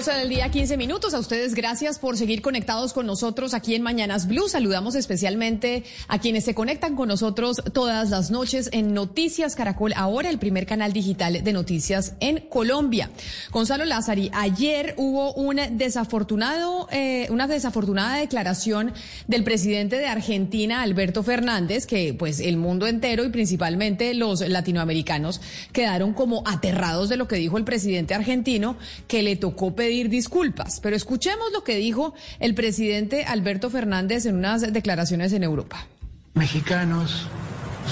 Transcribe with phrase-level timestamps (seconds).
[0.00, 1.12] 12 del día, 15 minutos.
[1.12, 4.48] A ustedes gracias por seguir conectados con nosotros aquí en Mañanas Blue.
[4.48, 10.30] Saludamos especialmente a quienes se conectan con nosotros todas las noches en Noticias Caracol, ahora
[10.30, 13.10] el primer canal digital de noticias en Colombia.
[13.50, 18.94] Gonzalo Lázari, ayer hubo un desafortunado, eh, una desafortunada declaración
[19.28, 25.42] del presidente de Argentina, Alberto Fernández, que pues el mundo entero y principalmente los latinoamericanos
[25.74, 30.80] quedaron como aterrados de lo que dijo el presidente argentino, que le tocó pedir disculpas.
[30.80, 35.86] Pero escuchemos lo que dijo el presidente Alberto Fernández en unas declaraciones en Europa.
[36.34, 37.26] Mexicanos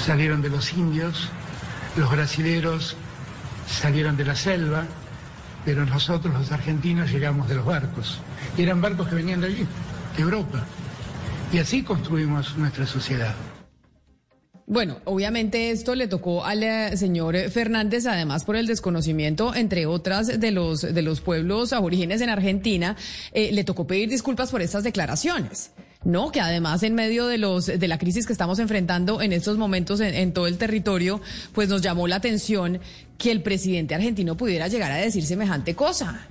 [0.07, 1.29] salieron de los indios,
[1.97, 2.97] los brasileros
[3.69, 4.87] salieron de la selva,
[5.65, 8.21] pero nosotros los argentinos llegamos de los barcos.
[8.57, 9.67] Y eran barcos que venían de allí,
[10.17, 10.65] de Europa.
[11.53, 13.35] Y así construimos nuestra sociedad.
[14.71, 20.27] Bueno, obviamente esto le tocó al eh, señor Fernández, además por el desconocimiento, entre otras,
[20.39, 22.95] de los, de los pueblos aborígenes en Argentina,
[23.33, 25.71] eh, le tocó pedir disculpas por estas declaraciones.
[26.05, 29.57] No, que además en medio de los de la crisis que estamos enfrentando en estos
[29.57, 31.23] momentos en, en todo el territorio,
[31.55, 32.78] pues nos llamó la atención
[33.17, 36.28] que el presidente argentino pudiera llegar a decir semejante cosa.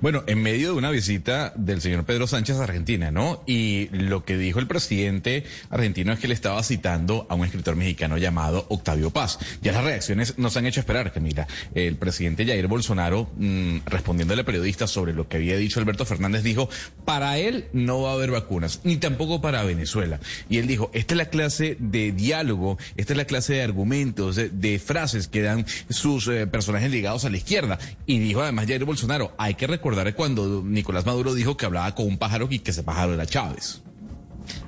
[0.00, 3.42] Bueno, en medio de una visita del señor Pedro Sánchez a Argentina, ¿no?
[3.46, 7.76] Y lo que dijo el presidente argentino es que le estaba citando a un escritor
[7.76, 9.38] mexicano llamado Octavio Paz.
[9.62, 14.44] Ya las reacciones nos han hecho esperar, mira, el presidente Jair Bolsonaro, mmm, respondiéndole a
[14.44, 16.68] periodistas sobre lo que había dicho Alberto Fernández, dijo,
[17.04, 20.20] para él no va a haber vacunas, ni tampoco para Venezuela.
[20.48, 24.36] Y él dijo, esta es la clase de diálogo, esta es la clase de argumentos,
[24.36, 27.78] de, de frases que dan sus eh, personajes ligados a la izquierda.
[28.06, 32.06] Y dijo además Jair Bolsonaro, hay que recordar cuando Nicolás Maduro dijo que hablaba con
[32.06, 33.80] un pájaro y que ese pájaro era Chávez.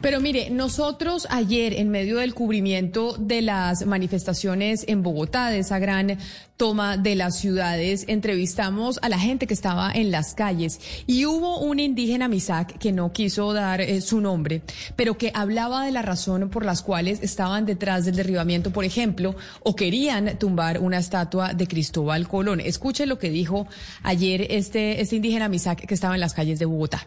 [0.00, 5.78] Pero mire, nosotros ayer, en medio del cubrimiento de las manifestaciones en Bogotá, de esa
[5.78, 6.18] gran
[6.60, 11.58] toma de las ciudades, entrevistamos a la gente que estaba en las calles y hubo
[11.58, 14.60] un indígena Misak que no quiso dar eh, su nombre,
[14.94, 19.36] pero que hablaba de la razón por las cuales estaban detrás del derribamiento, por ejemplo,
[19.62, 22.60] o querían tumbar una estatua de Cristóbal Colón.
[22.60, 23.66] Escuche lo que dijo
[24.02, 27.06] ayer este, este indígena Misak que estaba en las calles de Bogotá.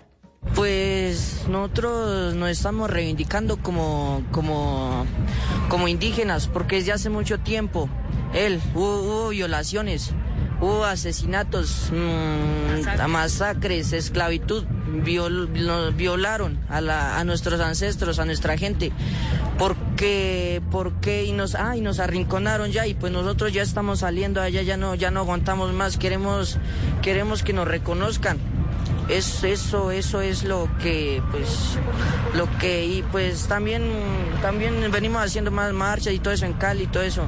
[0.55, 5.05] Pues nosotros nos estamos reivindicando como, como,
[5.67, 7.89] como indígenas, porque desde hace mucho tiempo,
[8.33, 10.11] él, hubo, hubo violaciones,
[10.61, 14.65] hubo asesinatos, mmm, masacres, esclavitud,
[15.03, 15.47] viol,
[15.95, 18.91] violaron a, la, a nuestros ancestros, a nuestra gente.
[19.57, 24.41] Porque, porque y nos, ah, y nos arrinconaron ya y pues nosotros ya estamos saliendo
[24.41, 26.57] allá, ya no, ya no aguantamos más, queremos,
[27.01, 28.39] queremos que nos reconozcan
[29.09, 31.77] es eso eso es lo que pues
[32.35, 33.83] lo que y pues también
[34.41, 37.27] también venimos haciendo más marchas y todo eso en Cali y todo eso.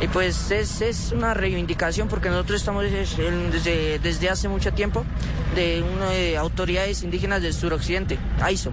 [0.00, 5.04] Y pues es, es una reivindicación porque nosotros estamos desde, desde hace mucho tiempo
[5.54, 8.72] de una de autoridades indígenas del suroccidente AISO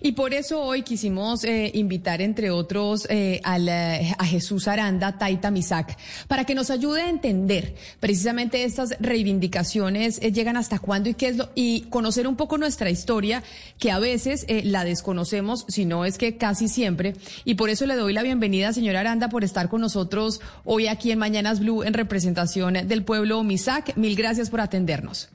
[0.00, 5.50] y por eso hoy quisimos eh, invitar, entre otros, eh, eh, a Jesús Aranda, Taita
[5.50, 5.96] Misak,
[6.28, 11.28] para que nos ayude a entender precisamente estas reivindicaciones eh, llegan hasta cuándo y qué
[11.28, 13.42] es lo, y conocer un poco nuestra historia,
[13.78, 17.14] que a veces eh, la desconocemos, si no es que casi siempre.
[17.44, 21.12] Y por eso le doy la bienvenida, señora Aranda, por estar con nosotros hoy aquí
[21.12, 23.96] en Mañanas Blue en representación del pueblo Misak.
[23.96, 25.28] Mil gracias por atendernos.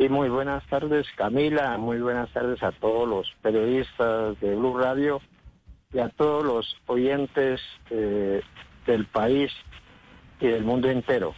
[0.00, 1.76] Y muy buenas tardes, Camila.
[1.76, 5.20] Muy buenas tardes a todos los periodistas de Blue Radio
[5.92, 7.60] y a todos los oyentes
[7.90, 8.40] eh,
[8.86, 9.50] del país
[10.40, 11.34] y del mundo entero.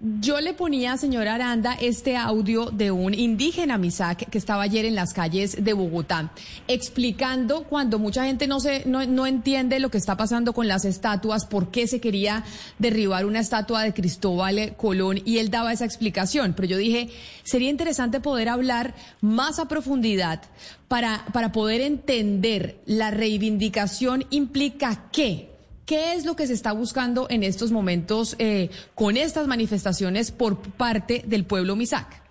[0.00, 4.94] Yo le ponía, señora Aranda, este audio de un indígena Misak que estaba ayer en
[4.94, 6.30] las calles de Bogotá,
[6.68, 10.84] explicando cuando mucha gente no, se, no, no, entiende lo que está pasando con las
[10.84, 12.44] estatuas, por qué se quería
[12.78, 16.52] derribar una estatua de Cristóbal Colón, y él daba esa explicación.
[16.54, 17.10] Pero yo dije,
[17.42, 20.42] sería interesante poder hablar más a profundidad
[20.86, 25.57] para, para poder entender la reivindicación implica qué
[25.88, 30.58] ¿Qué es lo que se está buscando en estos momentos eh, con estas manifestaciones por
[30.72, 32.22] parte del pueblo Misak?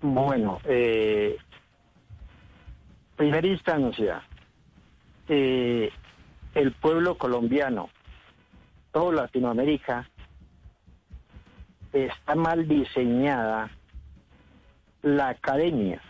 [0.00, 1.36] Bueno, eh,
[3.14, 4.22] primera instancia,
[5.28, 5.90] eh,
[6.54, 7.90] el pueblo colombiano,
[8.90, 10.08] toda Latinoamérica,
[11.92, 13.70] está mal diseñada
[15.02, 16.00] la academia.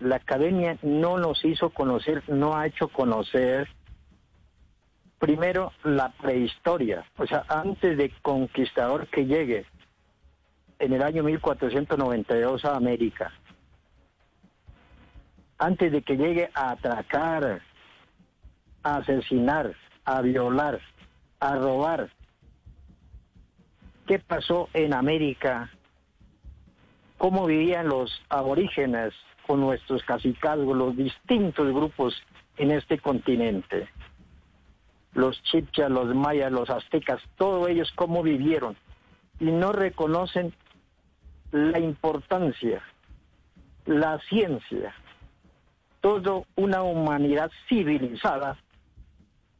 [0.00, 3.66] La academia no nos hizo conocer, no ha hecho conocer
[5.18, 9.66] primero la prehistoria, o sea, antes de conquistador que llegue
[10.78, 13.32] en el año 1492 a América,
[15.58, 17.62] antes de que llegue a atracar,
[18.82, 19.74] a asesinar,
[20.04, 20.80] a violar,
[21.40, 22.10] a robar,
[24.06, 25.70] ¿qué pasó en América?
[27.18, 29.14] ¿Cómo vivían los aborígenes
[29.46, 32.14] con nuestros cacicazgos, los distintos grupos
[32.56, 33.88] en este continente?
[35.14, 38.76] Los chipchas, los mayas, los aztecas, todos ellos cómo vivieron
[39.40, 40.52] y no reconocen
[41.52, 42.82] la importancia,
[43.86, 44.94] la ciencia,
[46.00, 48.58] toda una humanidad civilizada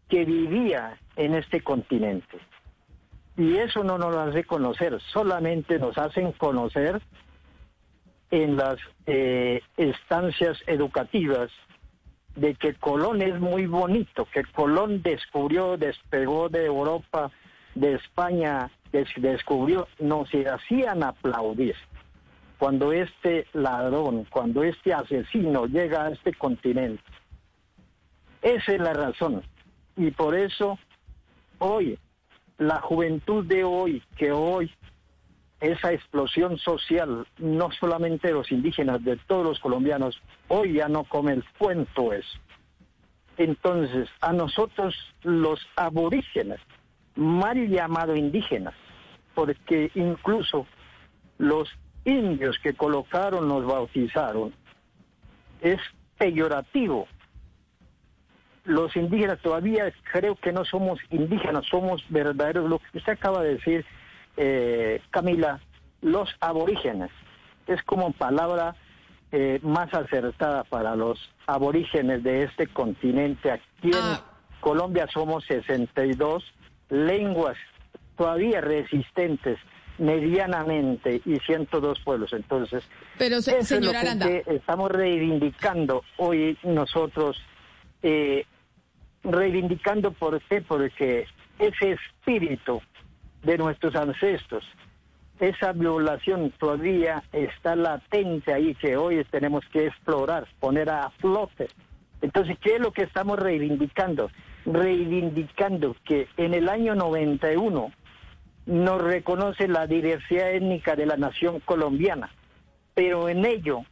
[0.08, 2.38] que vivía en este continente.
[3.36, 7.00] Y eso no nos lo hace conocer, solamente nos hacen conocer
[8.30, 11.50] en las eh, estancias educativas
[12.36, 17.30] de que Colón es muy bonito, que Colón descubrió, despegó de Europa,
[17.74, 21.76] de España, descubrió, nos hacían aplaudir.
[22.58, 27.02] Cuando este ladrón, cuando este asesino llega a este continente.
[28.42, 29.42] Esa es la razón.
[29.96, 30.78] Y por eso
[31.58, 31.98] hoy,
[32.58, 34.70] la juventud de hoy, que hoy
[35.60, 41.04] esa explosión social, no solamente de los indígenas, de todos los colombianos, hoy ya no
[41.04, 42.38] come el cuento eso.
[43.36, 46.60] Entonces, a nosotros los aborígenes,
[47.16, 48.74] mal llamados indígenas,
[49.34, 50.66] porque incluso
[51.38, 51.68] los
[52.04, 54.54] indios que colocaron, nos bautizaron,
[55.60, 55.80] es
[56.18, 57.08] peyorativo.
[58.64, 63.54] Los indígenas todavía creo que no somos indígenas, somos verdaderos, lo que usted acaba de
[63.54, 63.84] decir,
[64.36, 65.60] eh, Camila,
[66.00, 67.10] los aborígenes.
[67.66, 68.76] Es como palabra
[69.32, 73.50] eh, más acertada para los aborígenes de este continente.
[73.50, 74.24] Aquí en ah.
[74.60, 76.44] Colombia somos 62
[76.90, 77.56] lenguas
[78.16, 79.58] todavía resistentes
[79.98, 82.32] medianamente y 102 pueblos.
[82.32, 82.84] Entonces,
[83.18, 83.52] Pero, eso
[84.46, 87.36] estamos reivindicando hoy nosotros,
[88.02, 88.44] eh,
[89.22, 91.26] reivindicando por qué, porque
[91.58, 92.80] ese espíritu
[93.44, 94.64] de nuestros ancestros.
[95.40, 101.68] Esa violación todavía está latente ahí que hoy tenemos que explorar, poner a flote.
[102.22, 104.30] Entonces, ¿qué es lo que estamos reivindicando?
[104.64, 107.92] Reivindicando que en el año 91
[108.66, 112.30] nos reconoce la diversidad étnica de la nación colombiana,
[112.94, 113.82] pero en ello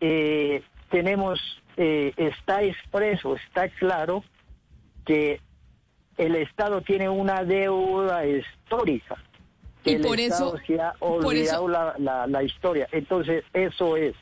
[0.00, 1.40] eh, tenemos,
[1.76, 4.22] eh, está expreso, está claro
[5.04, 5.40] que
[6.16, 9.16] el Estado tiene una deuda histórica.
[9.84, 12.88] Y por eso, se ha olvidado La, la, historia.
[12.90, 14.14] Entonces, eso es.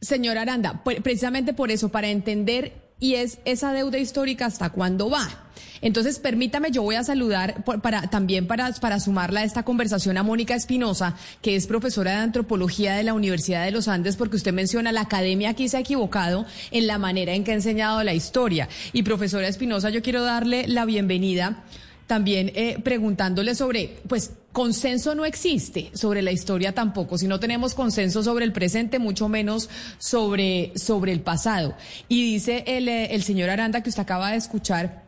[0.00, 5.48] Señor Aranda, precisamente por eso, para entender, y es esa deuda histórica hasta cuándo va.
[5.80, 10.22] Entonces, permítame, yo voy a saludar para, también para, para sumarla a esta conversación a
[10.22, 14.52] Mónica Espinosa, que es profesora de antropología de la Universidad de los Andes, porque usted
[14.52, 18.14] menciona la academia aquí se ha equivocado en la manera en que ha enseñado la
[18.14, 18.68] historia.
[18.92, 21.64] Y profesora Espinosa, yo quiero darle la bienvenida
[22.08, 27.16] también eh, preguntándole sobre, pues, consenso no existe sobre la historia tampoco.
[27.16, 31.76] Si no tenemos consenso sobre el presente, mucho menos sobre, sobre el pasado.
[32.08, 35.04] Y dice el, eh, el señor Aranda que usted acaba de escuchar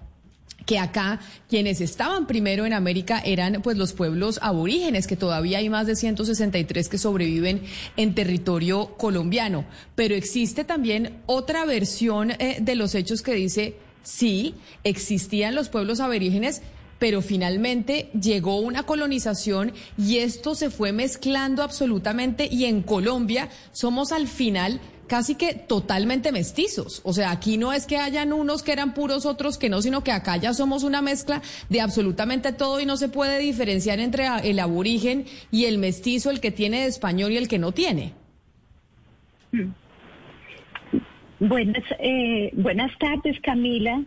[0.66, 5.68] que acá quienes estaban primero en América eran pues los pueblos aborígenes, que todavía hay
[5.68, 7.62] más de 163 que sobreviven
[7.96, 9.64] en territorio colombiano.
[9.96, 14.54] Pero existe también otra versión eh, de los hechos que dice, sí,
[14.84, 16.62] existían los pueblos aborígenes,
[17.00, 24.12] pero finalmente llegó una colonización y esto se fue mezclando absolutamente y en Colombia somos
[24.12, 27.00] al final casi que totalmente mestizos.
[27.02, 30.04] O sea, aquí no es que hayan unos que eran puros, otros que no, sino
[30.04, 34.28] que acá ya somos una mezcla de absolutamente todo y no se puede diferenciar entre
[34.44, 38.12] el aborigen y el mestizo, el que tiene de español y el que no tiene.
[41.40, 44.04] Buenas, eh, buenas tardes, Camila.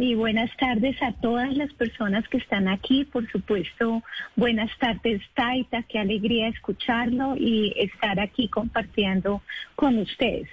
[0.00, 3.04] Y buenas tardes a todas las personas que están aquí.
[3.04, 4.00] Por supuesto,
[4.36, 5.82] buenas tardes, Taita.
[5.82, 9.42] Qué alegría escucharlo y estar aquí compartiendo
[9.74, 10.48] con ustedes.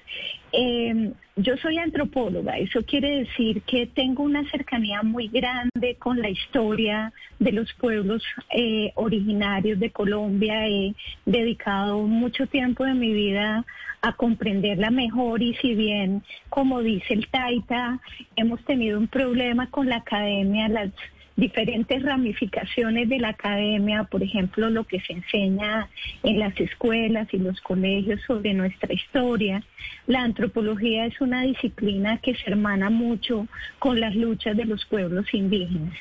[0.57, 6.29] Eh, yo soy antropóloga, eso quiere decir que tengo una cercanía muy grande con la
[6.29, 10.65] historia de los pueblos eh, originarios de Colombia.
[10.65, 10.95] He
[11.25, 13.65] dedicado mucho tiempo de mi vida
[14.01, 17.99] a comprenderla mejor y si bien, como dice el Taita,
[18.37, 20.91] hemos tenido un problema con la academia, las
[21.35, 25.89] diferentes ramificaciones de la academia, por ejemplo, lo que se enseña
[26.23, 29.63] en las escuelas y los colegios sobre nuestra historia.
[30.07, 33.47] La antropología es una disciplina que se hermana mucho
[33.79, 35.97] con las luchas de los pueblos indígenas.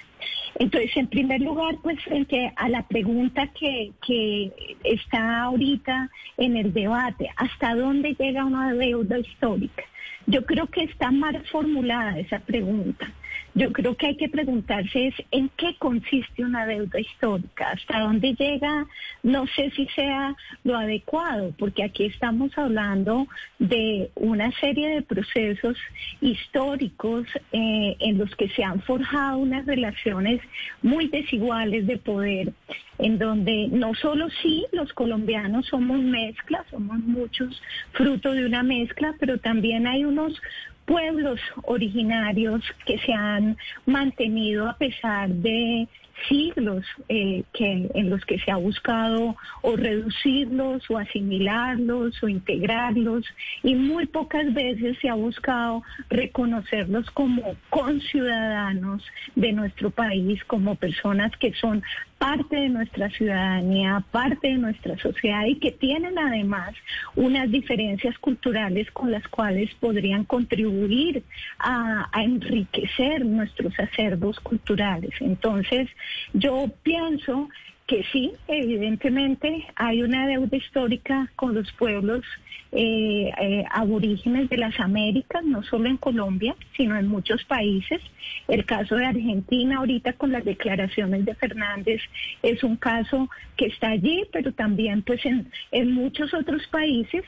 [0.59, 4.53] Entonces, en primer lugar, pues frente a la pregunta que, que
[4.85, 9.83] está ahorita en el debate, ¿hasta dónde llega una deuda histórica?
[10.27, 13.13] Yo creo que está mal formulada esa pregunta.
[13.57, 18.35] Yo creo que hay que preguntarse es en qué consiste una deuda histórica, hasta dónde
[18.35, 18.85] llega,
[19.23, 20.35] no sé si sea
[20.65, 23.29] lo adecuado, porque aquí estamos hablando
[23.61, 25.79] de una serie de procesos
[26.21, 30.41] históricos eh, en los que se han forjado unas relaciones
[30.83, 32.53] muy desiguales de poder,
[32.99, 39.15] en donde no solo sí los colombianos somos mezcla, somos muchos fruto de una mezcla,
[39.21, 40.41] pero también hay unos
[40.85, 45.89] pueblos originarios que se han mantenido a pesar de
[46.29, 53.25] siglos eh, que, en los que se ha buscado o reducirlos o asimilarlos o integrarlos
[53.63, 59.03] y muy pocas veces se ha buscado reconocerlos como conciudadanos
[59.35, 61.83] de nuestro país, como personas que son
[62.25, 66.75] parte de nuestra ciudadanía, parte de nuestra sociedad y que tienen además
[67.15, 71.23] unas diferencias culturales con las cuales podrían contribuir
[71.59, 75.11] a, enriquecer nuestros acervos culturales.
[75.21, 75.91] Entonces,
[76.33, 77.51] yo pienso
[77.87, 82.25] que sí, evidentemente hay una deuda histórica con los pueblos
[82.73, 88.01] eh, eh, aborígenes de las Américas, no solo en Colombia, sino en muchos países.
[88.49, 92.01] El caso de Argentina ahorita con las declaraciones de Fernández
[92.43, 97.23] es un caso que está allí, pero también pues en, en muchos otros países.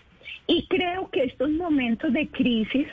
[0.46, 2.86] Y creo que estos momentos de crisis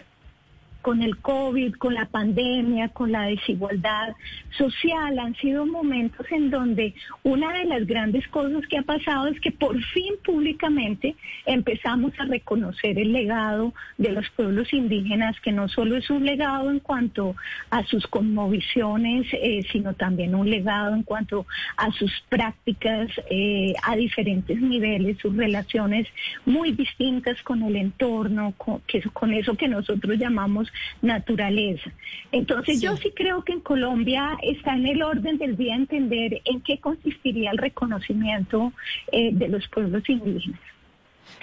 [0.83, 4.13] con el COVID, con la pandemia, con la desigualdad
[4.57, 9.39] social, han sido momentos en donde una de las grandes cosas que ha pasado es
[9.39, 15.69] que por fin públicamente empezamos a reconocer el legado de los pueblos indígenas, que no
[15.69, 17.35] solo es un legado en cuanto
[17.69, 21.45] a sus conmovisiones, eh, sino también un legado en cuanto
[21.77, 26.07] a sus prácticas eh, a diferentes niveles, sus relaciones
[26.45, 31.91] muy distintas con el entorno, con eso que nosotros llamamos naturaleza.
[32.31, 36.61] Entonces yo sí creo que en Colombia está en el orden del día entender en
[36.61, 38.73] qué consistiría el reconocimiento
[39.11, 40.59] eh, de los pueblos indígenas.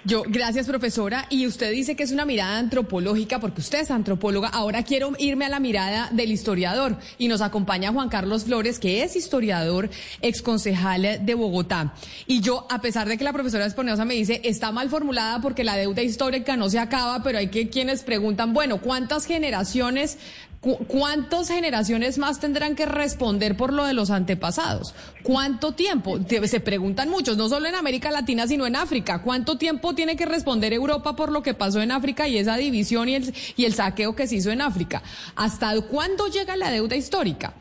[0.05, 1.27] Yo, gracias profesora.
[1.29, 4.49] Y usted dice que es una mirada antropológica porque usted es antropóloga.
[4.49, 9.03] Ahora quiero irme a la mirada del historiador y nos acompaña Juan Carlos Flores, que
[9.03, 9.91] es historiador,
[10.23, 11.95] exconcejal de Bogotá.
[12.27, 15.65] Y yo, a pesar de que la profesora Esponeosa me dice, está mal formulada porque
[15.65, 20.19] la deuda histórica no se acaba, pero hay que quienes preguntan, bueno, ¿cuántas generaciones
[20.61, 24.95] ¿Cuántas generaciones más tendrán que responder por lo de los antepasados?
[25.23, 26.19] ¿Cuánto tiempo?
[26.29, 29.23] Se preguntan muchos, no solo en América Latina, sino en África.
[29.23, 33.09] ¿Cuánto tiempo tiene que responder Europa por lo que pasó en África y esa división
[33.09, 35.03] y el, y el saqueo que se hizo en África?
[35.35, 37.55] ¿Hasta cuándo llega la deuda histórica?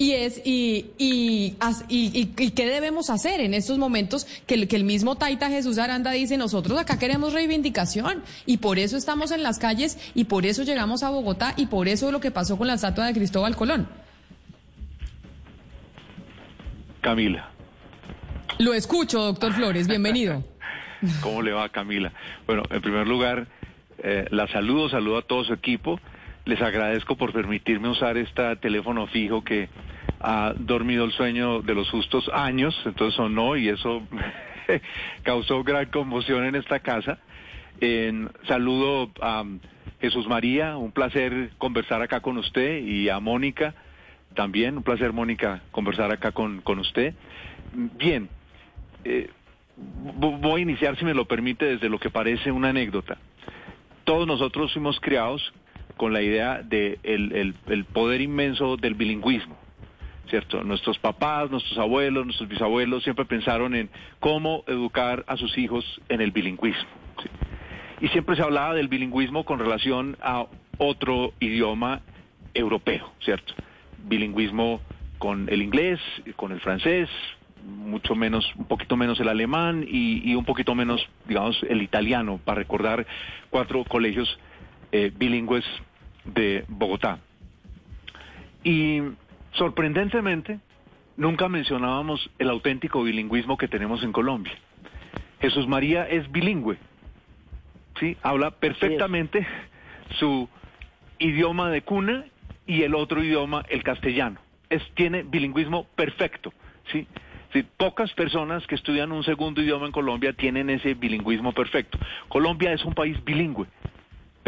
[0.00, 1.56] Y es y, y,
[1.88, 6.12] y, qué debemos hacer en estos momentos que el, que el mismo Taita Jesús Aranda
[6.12, 10.62] dice, nosotros acá queremos reivindicación y por eso estamos en las calles y por eso
[10.62, 13.88] llegamos a Bogotá y por eso lo que pasó con la estatua de Cristóbal Colón.
[17.00, 17.50] Camila.
[18.60, 20.44] Lo escucho, doctor Flores, bienvenido.
[21.22, 22.12] ¿Cómo le va, Camila?
[22.46, 23.46] Bueno, en primer lugar,
[23.98, 26.00] eh, la saludo, saludo a todo su equipo
[26.48, 29.68] les agradezco por permitirme usar este teléfono fijo que
[30.18, 34.02] ha dormido el sueño de los justos años, entonces sonó y eso
[35.24, 37.18] causó gran conmoción en esta casa.
[38.46, 39.44] saludo a
[40.00, 43.74] Jesús María, un placer conversar acá con usted y a Mónica
[44.34, 47.12] también, un placer Mónica conversar acá con, con usted.
[47.74, 48.26] Bien,
[49.04, 49.28] eh,
[49.76, 53.18] voy a iniciar, si me lo permite, desde lo que parece una anécdota.
[54.04, 55.52] todos nosotros fuimos criados
[55.98, 59.58] con la idea de el, poder inmenso del bilingüismo.
[60.30, 60.62] ¿cierto?
[60.62, 63.90] Nuestros papás, nuestros abuelos, nuestros bisabuelos siempre pensaron en
[64.20, 66.88] cómo educar a sus hijos en el bilingüismo.
[68.00, 72.02] Y siempre se hablaba del bilingüismo con relación a otro idioma
[72.54, 73.54] europeo, ¿cierto?
[74.04, 74.80] Bilingüismo
[75.18, 75.98] con el inglés,
[76.36, 77.08] con el francés,
[77.64, 82.60] mucho menos, un poquito menos el alemán y, un poquito menos, digamos, el italiano, para
[82.60, 83.06] recordar
[83.50, 84.38] cuatro colegios
[84.92, 85.64] eh, bilingües
[86.34, 87.18] de Bogotá.
[88.64, 89.00] Y
[89.52, 90.60] sorprendentemente,
[91.16, 94.54] nunca mencionábamos el auténtico bilingüismo que tenemos en Colombia.
[95.40, 96.78] Jesús María es bilingüe,
[98.00, 98.16] ¿sí?
[98.22, 99.46] Habla perfectamente
[100.18, 100.48] su
[101.18, 102.24] idioma de cuna
[102.66, 104.40] y el otro idioma, el castellano.
[104.68, 106.52] Es, tiene bilingüismo perfecto,
[106.92, 107.06] ¿sí?
[107.76, 111.98] pocas personas que estudian un segundo idioma en Colombia tienen ese bilingüismo perfecto.
[112.28, 113.66] Colombia es un país bilingüe,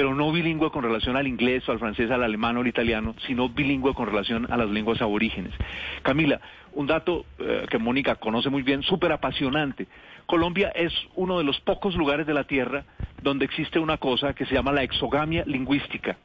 [0.01, 3.15] pero no bilingüe con relación al inglés o al francés, al alemán o al italiano,
[3.27, 5.53] sino bilingüe con relación a las lenguas aborígenes.
[6.01, 6.41] Camila,
[6.73, 9.89] un dato eh, que Mónica conoce muy bien, súper apasionante.
[10.25, 12.87] Colombia es uno de los pocos lugares de la Tierra
[13.23, 16.17] donde existe una cosa que se llama la exogamia lingüística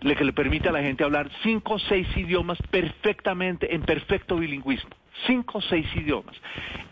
[0.00, 4.90] que le permite a la gente hablar cinco o seis idiomas perfectamente, en perfecto bilingüismo.
[5.26, 6.36] Cinco o seis idiomas.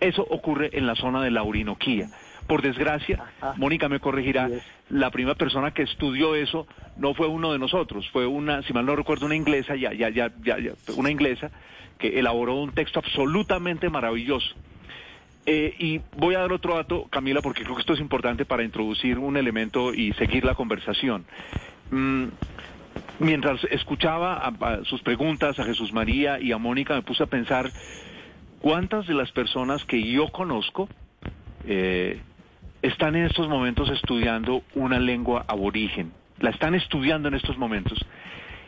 [0.00, 2.08] Eso ocurre en la zona de la Orinoquía.
[2.46, 3.24] Por desgracia,
[3.56, 4.48] Mónica me corregirá,
[4.88, 8.86] la primera persona que estudió eso no fue uno de nosotros, fue una, si mal
[8.86, 11.50] no recuerdo, una inglesa, ya, ya, ya, ya, una inglesa
[11.98, 14.54] que elaboró un texto absolutamente maravilloso.
[15.48, 18.64] Eh, y voy a dar otro dato, Camila, porque creo que esto es importante para
[18.64, 21.24] introducir un elemento y seguir la conversación.
[21.90, 22.26] Mm,
[23.20, 24.52] mientras escuchaba
[24.84, 27.70] sus preguntas a Jesús María y a Mónica, me puse a pensar
[28.60, 30.88] cuántas de las personas que yo conozco
[31.64, 32.20] eh,
[32.86, 36.12] están en estos momentos estudiando una lengua aborigen.
[36.38, 37.98] La están estudiando en estos momentos.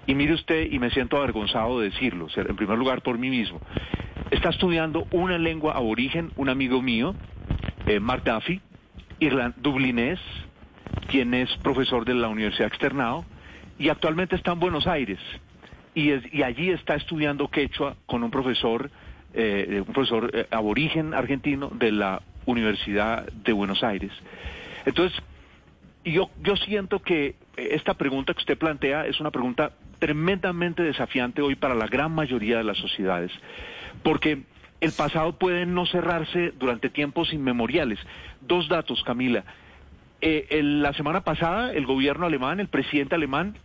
[0.07, 3.61] Y mire usted, y me siento avergonzado de decirlo, en primer lugar por mí mismo.
[4.31, 7.15] Está estudiando una lengua aborigen un amigo mío,
[7.87, 8.61] eh, Mark Duffy,
[9.57, 10.19] dublinés,
[11.09, 13.25] quien es profesor de la Universidad Externado,
[13.79, 15.19] y actualmente está en Buenos Aires
[15.99, 18.91] y, allí está estudiando quechua con un profesor,
[19.35, 24.11] eh, un profesor eh, aborigen argentino de la Universidad de Buenos Aires.
[24.87, 25.21] Entonces,
[26.05, 31.57] yo, yo siento que esta pregunta que usted plantea es una pregunta tremendamente desafiante hoy
[31.57, 33.33] para la gran mayoría de las sociedades,
[34.03, 34.43] porque
[34.81, 37.99] el pasado puede no cerrarse durante tiempos inmemoriales.
[38.41, 39.45] Dos datos, Camila.
[40.21, 43.57] Eh, la semana pasada el gobierno alemán, el presidente alemán,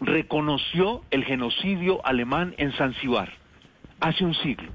[0.00, 3.40] reconoció el genocidio alemán en Zanzíbar
[4.00, 4.72] hace un siglo.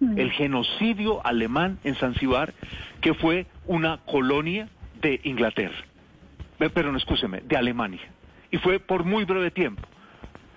[0.00, 0.18] Mm.
[0.18, 2.54] El genocidio alemán en Zanzíbar,
[3.00, 4.68] que fue una colonia
[5.00, 5.76] de Inglaterra.
[6.58, 8.00] Pero no, escúcheme, de Alemania.
[8.50, 9.82] Y fue por muy breve tiempo.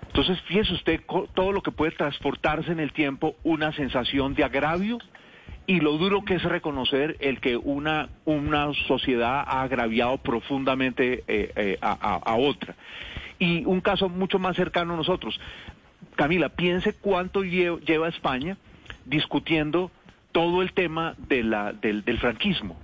[0.07, 1.01] Entonces, fíjese usted
[1.33, 4.99] todo lo que puede transportarse en el tiempo, una sensación de agravio
[5.67, 11.51] y lo duro que es reconocer el que una, una sociedad ha agraviado profundamente eh,
[11.55, 12.75] eh, a otra.
[13.37, 15.39] Y un caso mucho más cercano a nosotros.
[16.15, 18.57] Camila, piense cuánto lleva España
[19.07, 19.91] discutiendo
[20.31, 22.77] todo el tema de la, del, del franquismo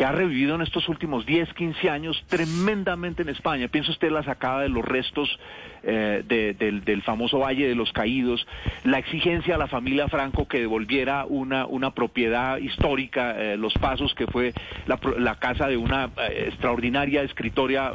[0.00, 3.68] que ha revivido en estos últimos 10, 15 años tremendamente en España.
[3.68, 5.38] Piensa usted la sacada de los restos
[5.82, 8.46] eh, del, famoso Valle de los Caídos,
[8.84, 14.14] la exigencia a la familia Franco que devolviera una, una propiedad histórica, eh, Los Pasos,
[14.14, 14.54] que fue
[14.86, 17.92] la, casa de una eh, extraordinaria escritoria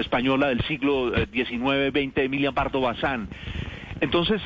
[0.00, 3.28] española del siglo XIX-XX, Emilia Pardo Bazán.
[4.00, 4.42] Entonces,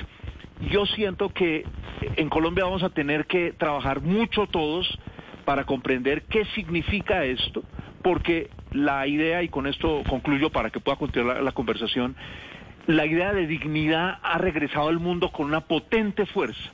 [0.61, 1.64] yo siento que
[2.16, 4.99] en Colombia vamos a tener que trabajar mucho todos
[5.44, 7.62] para comprender qué significa esto,
[8.03, 12.16] porque la idea, y con esto concluyo para que pueda continuar la, conversación,
[12.87, 16.73] la idea de dignidad ha regresado al mundo con una potente fuerza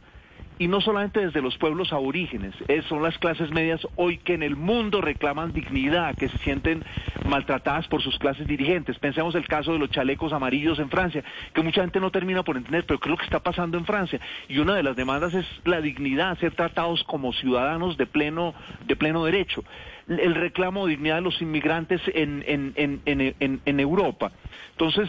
[0.58, 2.54] y no solamente desde los pueblos aborígenes,
[2.88, 6.84] son las clases medias hoy que en el mundo reclaman dignidad, que se sienten
[7.26, 8.98] maltratadas por sus clases dirigentes.
[8.98, 12.56] Pensemos el caso de los chalecos amarillos en Francia, que mucha gente no termina por
[12.56, 14.20] entender, pero ¿qué es lo que está pasando en Francia?
[14.48, 18.54] Y una de las demandas es la dignidad, ser tratados como ciudadanos de pleno,
[18.86, 19.64] de pleno derecho.
[20.06, 24.30] El reclamo de dignidad de los inmigrantes en, en, en, en Europa.
[24.72, 25.08] Entonces,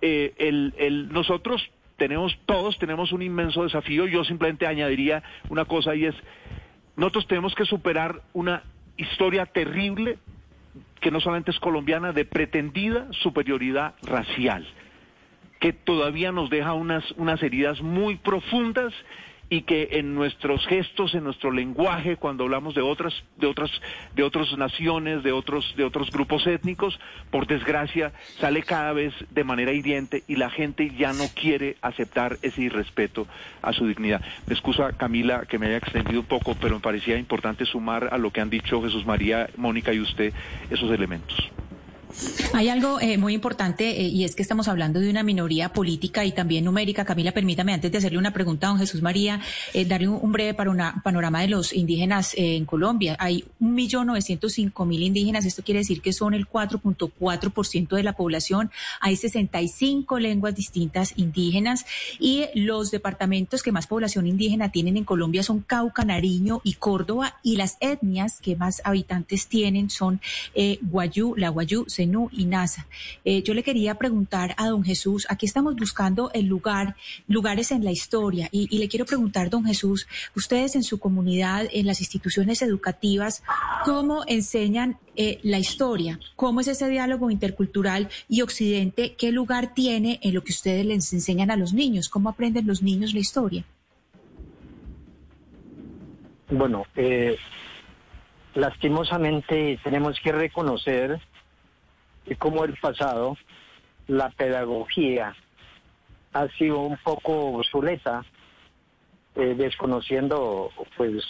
[0.00, 4.06] eh, el, el, nosotros tenemos, todos tenemos un inmenso desafío.
[4.06, 6.14] Yo simplemente añadiría una cosa y es,
[6.96, 8.62] nosotros tenemos que superar una
[8.96, 10.18] historia terrible
[11.00, 14.66] que no solamente es colombiana, de pretendida superioridad racial,
[15.60, 18.92] que todavía nos deja unas, unas heridas muy profundas
[19.50, 23.70] y que en nuestros gestos, en nuestro lenguaje, cuando hablamos de otras, de otras,
[24.14, 26.98] de otras naciones, de otros, de otros grupos étnicos,
[27.30, 32.38] por desgracia, sale cada vez de manera hiriente y la gente ya no quiere aceptar
[32.42, 33.26] ese irrespeto
[33.62, 34.22] a su dignidad.
[34.46, 38.18] Me excusa, Camila, que me haya extendido un poco, pero me parecía importante sumar a
[38.18, 40.32] lo que han dicho Jesús María, Mónica y usted
[40.70, 41.50] esos elementos.
[42.52, 46.24] Hay algo eh, muy importante eh, y es que estamos hablando de una minoría política
[46.24, 47.04] y también numérica.
[47.04, 49.40] Camila, permítame antes de hacerle una pregunta a don Jesús María,
[49.74, 53.16] eh, darle un, breve panorama de los indígenas en Colombia.
[53.18, 55.44] Hay un millón novecientos cinco mil indígenas.
[55.44, 58.70] Esto quiere decir que son el 4.4% de la población.
[59.00, 61.86] Hay 65 lenguas distintas indígenas
[62.18, 67.36] y los departamentos que más población indígena tienen en Colombia son Cauca, Nariño y Córdoba
[67.42, 70.20] y las etnias que más habitantes tienen son
[70.82, 71.84] Guayú, la Guayú,
[72.32, 72.86] Y NASA.
[73.24, 77.84] Eh, yo le quería preguntar a don Jesús, aquí estamos buscando el lugar, lugares en
[77.84, 82.62] la historia, y, le quiero preguntar, don Jesús, ustedes en su comunidad, en las instituciones
[82.62, 83.42] educativas,
[83.84, 86.18] ¿cómo enseñan eh, la historia?
[86.36, 89.14] ¿Cómo es ese diálogo intercultural y occidente?
[89.16, 92.08] ¿Qué lugar tiene en lo que ustedes les enseñan a los niños?
[92.08, 93.64] ¿Cómo aprenden los niños la historia?
[96.50, 97.36] Bueno, eh,
[98.54, 101.20] lastimosamente tenemos que reconocer
[102.28, 103.36] y como el pasado,
[104.06, 105.34] la pedagogía
[106.32, 108.24] ha sido un poco obsoleta,
[109.34, 111.24] eh, desconociendo pues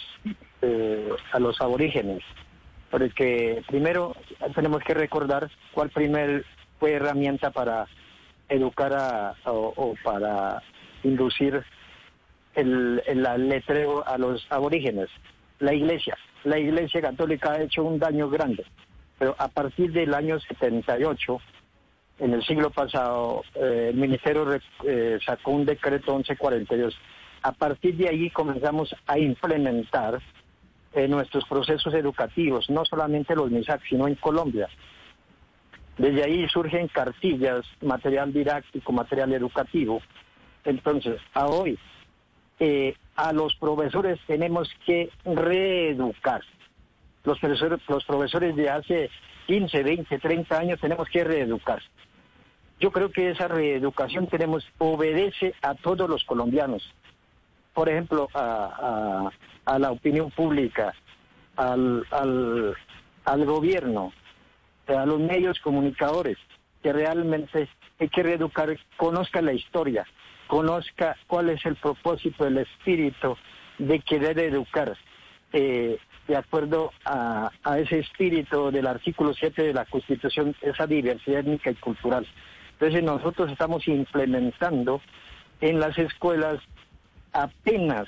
[0.61, 2.23] eh, a los aborígenes.
[2.91, 4.15] Porque primero
[4.55, 6.45] tenemos que recordar cuál primer
[6.79, 7.87] fue herramienta para
[8.49, 10.63] educar a, o, para
[11.03, 11.63] inducir
[12.55, 15.09] el, el letreo a los aborígenes.
[15.59, 16.17] La iglesia.
[16.43, 18.65] La iglesia católica ha hecho un daño grande
[19.19, 21.41] pero a partir del año 78,
[22.19, 24.47] en el siglo pasado, eh, el Ministerio
[24.85, 26.97] eh, sacó un decreto 1142.
[27.43, 30.21] A partir de ahí comenzamos a implementar
[30.93, 34.69] eh, nuestros procesos educativos, no solamente los MISAC, sino en Colombia.
[35.97, 40.01] Desde ahí surgen cartillas, material didáctico, material educativo.
[40.63, 41.77] Entonces, a hoy,
[43.15, 46.41] a los profesores tenemos que reeducar
[47.29, 49.09] los profesores, los profesores de hace
[49.47, 51.81] 15, 20, 30 años tenemos que reeducar.
[52.79, 56.83] Yo creo que esa reeducación tenemos obedece a todos los colombianos.
[57.73, 59.29] Por ejemplo, a,
[59.77, 60.93] la opinión pública,
[61.55, 62.05] al,
[63.45, 64.11] gobierno,
[64.87, 66.37] a los medios comunicadores,
[66.81, 70.05] que realmente hay que reeducar, conozca la historia,
[70.47, 73.37] conozca cuál es el propósito, el espíritu
[73.77, 74.97] de querer educar.
[75.51, 81.71] Eh, de acuerdo a, ese espíritu del artículo 7 de la Constitución, esa diversidad étnica
[81.71, 82.27] y cultural.
[82.73, 85.01] Entonces nosotros estamos implementando
[85.59, 86.59] en las escuelas
[87.33, 88.07] apenas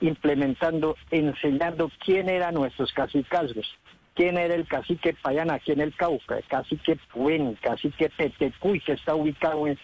[0.00, 3.76] implementando, enseñando quién eran nuestros cacicazgos,
[4.14, 8.92] quién era el cacique Payana aquí en el Cauca, el cacique Puen, cacique Petecuy, que
[8.92, 9.76] está ubicado en,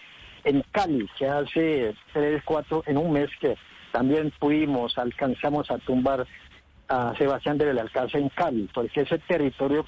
[0.45, 3.57] en Cali, que hace tres, cuatro, en un mes que
[3.91, 6.25] también pudimos, alcanzamos a tumbar
[6.87, 9.85] a Sebastián del Alcázar en Cali, porque ese territorio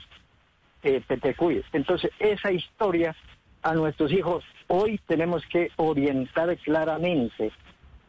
[0.83, 1.63] eh, Petecuy.
[1.73, 3.15] Entonces, esa historia
[3.63, 7.51] a nuestros hijos hoy tenemos que orientar claramente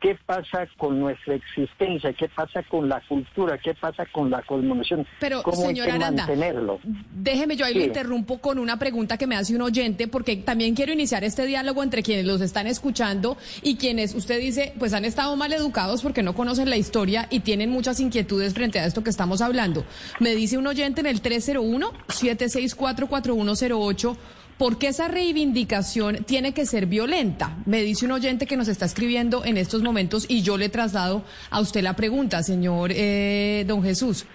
[0.01, 5.07] qué pasa con nuestra existencia, qué pasa con la cultura, qué pasa con la cosmovisión,
[5.21, 6.81] Pero, cómo hay que mantenerlo.
[7.13, 10.75] Déjeme, yo ahí lo interrumpo con una pregunta que me hace un oyente, porque también
[10.75, 15.05] quiero iniciar este diálogo entre quienes los están escuchando y quienes usted dice, pues han
[15.05, 19.03] estado mal educados porque no conocen la historia y tienen muchas inquietudes frente a esto
[19.03, 19.85] que estamos hablando.
[20.21, 24.17] Me dice un oyente en el 301 764 4108
[24.59, 27.59] ¿Por qué esa reivindicación tiene que ser violenta?
[27.67, 31.25] Me dice un oyente que nos está escribiendo en estos momentos y yo le traslado
[31.51, 34.27] a usted la pregunta, señor eh, don Jesús.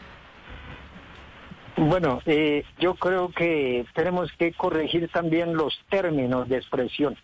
[1.75, 7.17] Bueno, eh, yo creo que tenemos que corregir también los términos de expresión.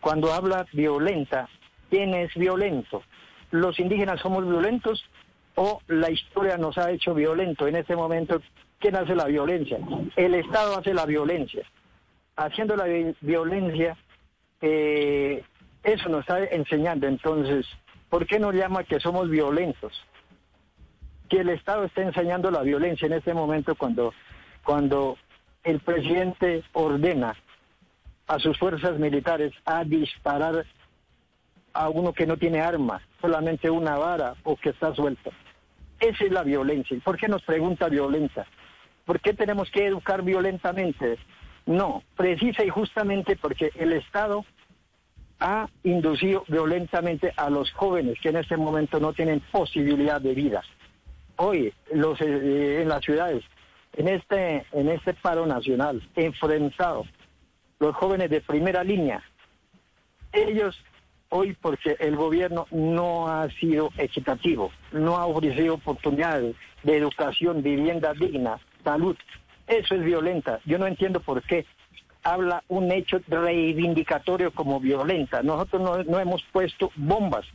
[0.00, 1.48] Cuando habla violenta,
[1.88, 3.04] ¿quién es violento?
[3.52, 5.04] ¿Los indígenas somos violentos
[5.54, 7.68] o la historia nos ha hecho violento?
[7.68, 8.42] En este momento,
[8.80, 9.78] ¿quién hace la violencia?
[10.16, 11.62] El Estado hace la violencia
[12.36, 12.86] haciendo la
[13.20, 13.96] violencia,
[14.60, 15.44] eh,
[15.82, 17.06] eso nos está enseñando.
[17.06, 17.66] Entonces,
[18.08, 19.92] ¿por qué nos llama que somos violentos?
[21.28, 24.12] Que el Estado está enseñando la violencia en este momento cuando,
[24.64, 25.16] cuando
[25.62, 27.34] el presidente ordena
[28.26, 30.64] a sus fuerzas militares a disparar
[31.72, 35.30] a uno que no tiene arma, solamente una vara o que está suelto.
[36.00, 36.96] Esa es la violencia.
[37.04, 38.46] ¿Por qué nos pregunta violenta?
[39.04, 41.18] ¿Por qué tenemos que educar violentamente?
[41.66, 44.44] No, precisa y justamente porque el Estado
[45.40, 50.62] ha inducido violentamente a los jóvenes que en este momento no tienen posibilidad de vida.
[51.36, 53.44] Hoy, los, eh, en las ciudades,
[53.94, 57.04] en este, en este paro nacional, enfrentado,
[57.78, 59.22] los jóvenes de primera línea,
[60.32, 60.78] ellos
[61.30, 68.12] hoy porque el gobierno no ha sido equitativo, no ha ofrecido oportunidades de educación, vivienda
[68.14, 69.16] digna, salud.
[69.66, 70.60] Eso es violenta.
[70.64, 71.66] Yo no entiendo por qué
[72.22, 75.42] habla un hecho reivindicatorio como violenta.
[75.42, 77.46] Nosotros no, hemos puesto bombas,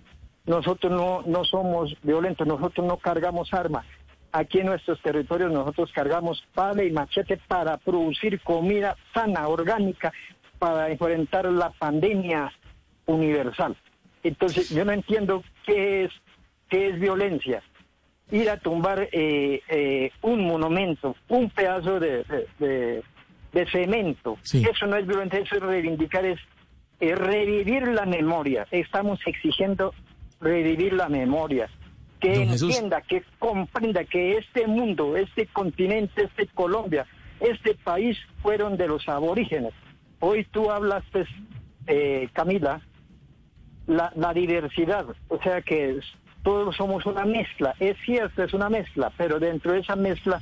[0.45, 3.85] nosotros no, no somos violentos, nosotros no cargamos armas.
[4.31, 10.13] Aquí en nuestros territorios nosotros cargamos pala y machete para producir comida sana, orgánica,
[10.59, 12.53] para enfrentar la pandemia
[13.07, 13.75] universal.
[14.23, 16.11] Entonces, yo no entiendo qué es,
[16.69, 17.63] qué es violencia.
[18.31, 22.23] Ir a tumbar eh, eh, un monumento, un pedazo de,
[22.59, 26.39] de, cemento, eso no es violencia, eso es reivindicar, es,
[26.99, 28.67] revivir la memoria.
[28.69, 29.93] Estamos exigiendo
[30.39, 31.69] revivir la memoria.
[32.19, 37.07] Que entienda, que comprenda que este mundo, este continente, este Colombia,
[37.39, 39.73] este país fueron de los aborígenes.
[40.19, 41.25] Hoy tú hablaste,
[41.87, 42.81] eh, Camila,
[43.87, 45.99] la, diversidad, o sea que
[46.43, 50.41] todos somos una mezcla, es cierto, es una mezcla, pero dentro de esa mezcla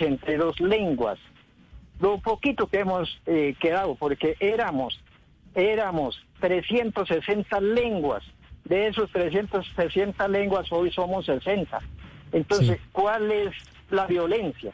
[0.00, 1.18] entre dos lenguas,
[2.00, 5.02] lo poquito que hemos eh, quedado, porque éramos,
[5.54, 8.22] éramos 360 lenguas,
[8.64, 11.78] de esos 360 lenguas hoy somos 60.
[12.32, 13.52] Entonces, ¿cuál es
[13.90, 14.72] la violencia?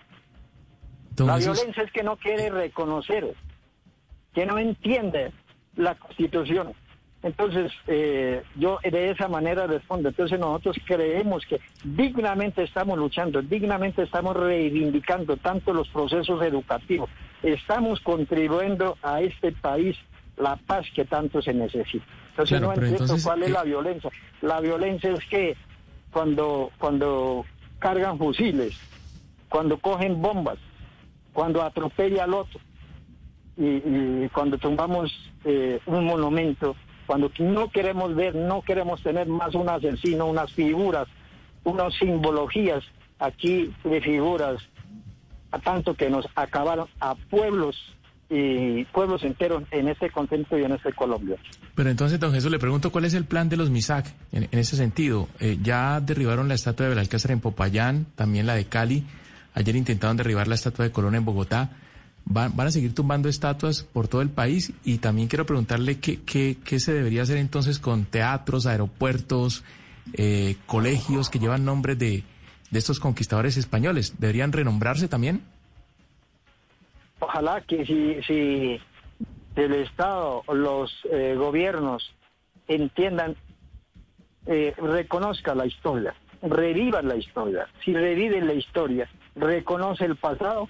[1.17, 3.35] la violencia es que no quiere reconocer,
[4.35, 5.33] que no entiende
[5.77, 6.75] la constitución.
[7.23, 10.11] Entonces, eh, yo de esa manera respondo.
[10.11, 17.11] Entonces, nosotros creemos que dignamente estamos luchando, dignamente estamos reivindicando tanto los procesos educativos,
[17.43, 19.97] estamos contribuyendo a este país
[20.37, 22.05] la paz que tanto se necesita.
[22.31, 24.11] Entonces, no entiendo cuál es la violencia.
[24.43, 25.57] La violencia es que
[26.13, 27.45] cuando, cuando
[27.79, 28.79] cargan fusiles,
[29.49, 30.59] cuando cogen bombas,
[31.33, 32.61] cuando atropella al otro,
[33.57, 35.11] y, cuando tumbamos
[35.45, 41.07] eh, un monumento, cuando no queremos ver, no queremos tener más un asesino, unas figuras,
[41.65, 42.85] unas simbologías
[43.19, 44.63] aquí de figuras,
[45.51, 47.77] a tanto que nos acabaron a pueblos
[48.29, 51.37] y pueblos enteros en este continente y en este Colombia.
[51.77, 54.77] Pero entonces, don Jesús, le pregunto cuál es el plan de los MISAC en, ese
[54.77, 55.29] sentido.
[55.39, 59.05] Eh, ya derribaron la estatua de Belalcázar en Popayán, también la de Cali.
[59.55, 61.71] Ayer intentaron derribar la estatua de Colón en Bogotá
[62.27, 66.59] van, a seguir tumbando estatuas por todo el país y también quiero preguntarle qué, qué,
[66.65, 69.65] qué se debería hacer entonces con teatros, aeropuertos,
[70.13, 72.25] eh, colegios que llevan nombres de,
[72.71, 74.15] de estos conquistadores españoles.
[74.19, 75.43] ¿Deberían renombrarse también?
[77.21, 78.81] Ojalá que si, si
[79.55, 82.13] el Estado, los eh, gobiernos
[82.69, 83.37] entiendan,
[84.47, 87.69] eh, reconozca la historia, revivan la historia.
[87.85, 90.69] Si reviven la historia, reconoce el pasado,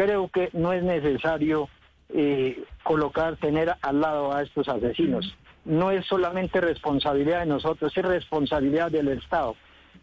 [0.00, 1.68] creo que no es necesario
[2.08, 5.36] eh, colocar, tener al lado a estos asesinos.
[5.66, 9.56] No es solamente responsabilidad de nosotros, es responsabilidad del Estado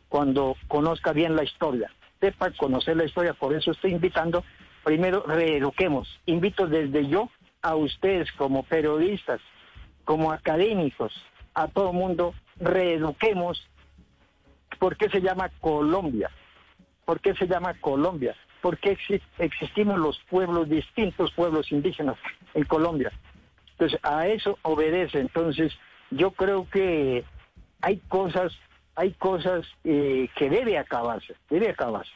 [0.07, 3.33] cuando conozca bien la historia, sepa conocer la historia.
[3.33, 4.43] Por eso estoy invitando,
[4.83, 6.19] primero reeduquemos.
[6.27, 7.31] Invito desde yo
[7.63, 9.41] a ustedes como periodistas,
[10.05, 11.11] como académicos,
[11.55, 13.67] a todo mundo, reeduquemos.
[14.77, 16.29] ¿Por qué se llama Colombia?
[17.03, 18.35] ¿Por qué se llama Colombia?
[18.61, 18.97] Por qué
[19.37, 22.17] existimos los pueblos, distintos pueblos indígenas
[22.53, 23.11] en Colombia.
[23.71, 25.19] Entonces, a eso obedece.
[25.19, 25.73] Entonces,
[26.11, 27.23] yo creo que
[27.81, 28.53] hay cosas,
[28.95, 32.11] hay cosas eh, que debe acabarse, debe acabarse.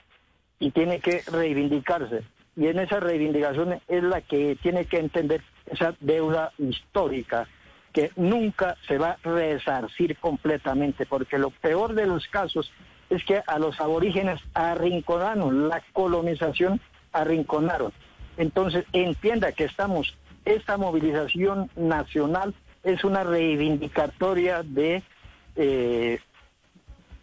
[0.59, 2.23] Y tiene que reivindicarse.
[2.55, 7.47] Y en esa reivindicación es la que tiene que entender esa deuda histórica
[7.93, 12.71] que nunca se va a resarcir completamente, porque lo peor de los casos
[13.11, 16.79] es que a los aborígenes arrinconaron, la colonización
[17.11, 17.91] arrinconaron.
[18.37, 25.03] Entonces, entienda que estamos, esta movilización nacional es una reivindicatoria de,
[25.57, 26.19] eh,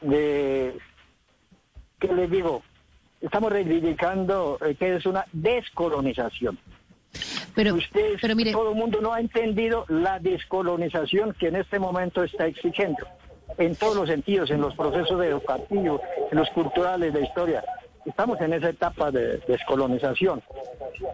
[0.02, 0.78] de,
[1.98, 2.62] ¿qué les digo?
[3.22, 6.58] Estamos reivindicando eh, que es una descolonización.
[7.54, 7.76] Pero,
[8.20, 12.46] pero mire, todo el mundo no ha entendido la descolonización que en este momento está
[12.46, 13.04] exigiendo
[13.56, 17.64] en todos los sentidos, en los procesos educativos, en los culturales de historia.
[18.04, 20.42] Estamos en esa etapa de descolonización.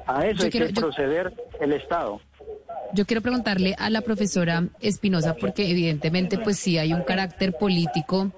[0.06, 2.20] A eso hay que proceder el Estado.
[2.92, 8.30] Yo quiero preguntarle a la profesora Espinosa, porque evidentemente pues sí hay un carácter político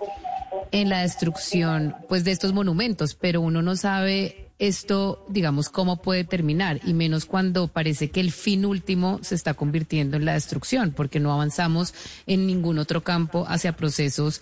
[0.73, 6.25] en la destrucción pues de estos monumentos, pero uno no sabe esto, digamos, cómo puede
[6.25, 10.93] terminar, y menos cuando parece que el fin último se está convirtiendo en la destrucción,
[10.93, 11.95] porque no avanzamos
[12.27, 14.41] en ningún otro campo hacia procesos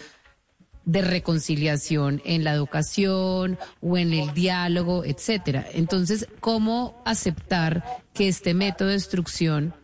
[0.85, 5.67] de reconciliación en la educación o en el diálogo, etcétera.
[5.73, 9.75] Entonces, ¿cómo aceptar que este método de destrucción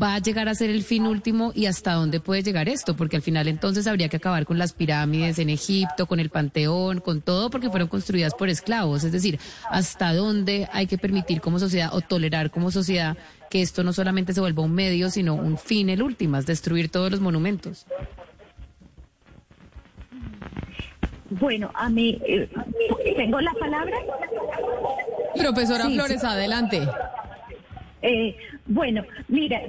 [0.00, 3.16] va a llegar a ser el fin último y hasta dónde puede llegar esto, porque
[3.16, 7.22] al final entonces habría que acabar con las pirámides en Egipto, con el Panteón, con
[7.22, 9.04] todo, porque fueron construidas por esclavos.
[9.04, 9.38] Es decir,
[9.70, 13.16] hasta dónde hay que permitir como sociedad o tolerar como sociedad
[13.48, 16.90] que esto no solamente se vuelva un medio, sino un fin, el último, es destruir
[16.90, 17.86] todos los monumentos.
[21.30, 22.48] Bueno, a mí, eh,
[23.16, 23.96] ¿tengo la palabra?
[25.36, 26.86] Profesora Flores, adelante.
[28.08, 29.60] Eh, bueno, mira,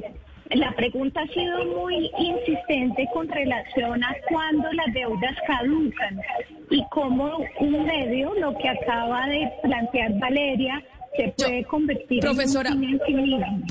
[0.52, 6.22] la pregunta ha sido muy insistente con relación a cuándo las deudas caducan
[6.70, 10.84] y cómo un medio, lo que acaba de plantear Valeria,
[11.18, 13.64] se puede convertir profesora, en un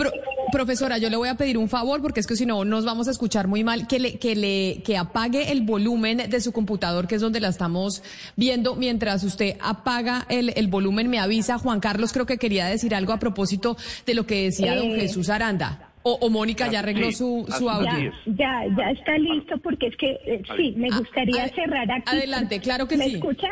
[0.52, 3.08] profesora, yo le voy a pedir un favor porque es que si no nos vamos
[3.08, 7.06] a escuchar muy mal, que le que le que apague el volumen de su computador,
[7.06, 8.02] que es donde la estamos
[8.36, 11.58] viendo, mientras usted apaga el, el volumen me avisa.
[11.58, 15.00] Juan Carlos creo que quería decir algo a propósito de lo que decía don Eh,
[15.00, 15.90] Jesús Aranda.
[16.08, 18.12] O, o Mónica ya arregló su, su audio.
[18.26, 22.04] Ya, ya, ya está listo porque es que eh, sí, me gustaría a- cerrar aquí.
[22.16, 23.14] adelante, claro que ¿Me sí.
[23.16, 23.50] escuchan?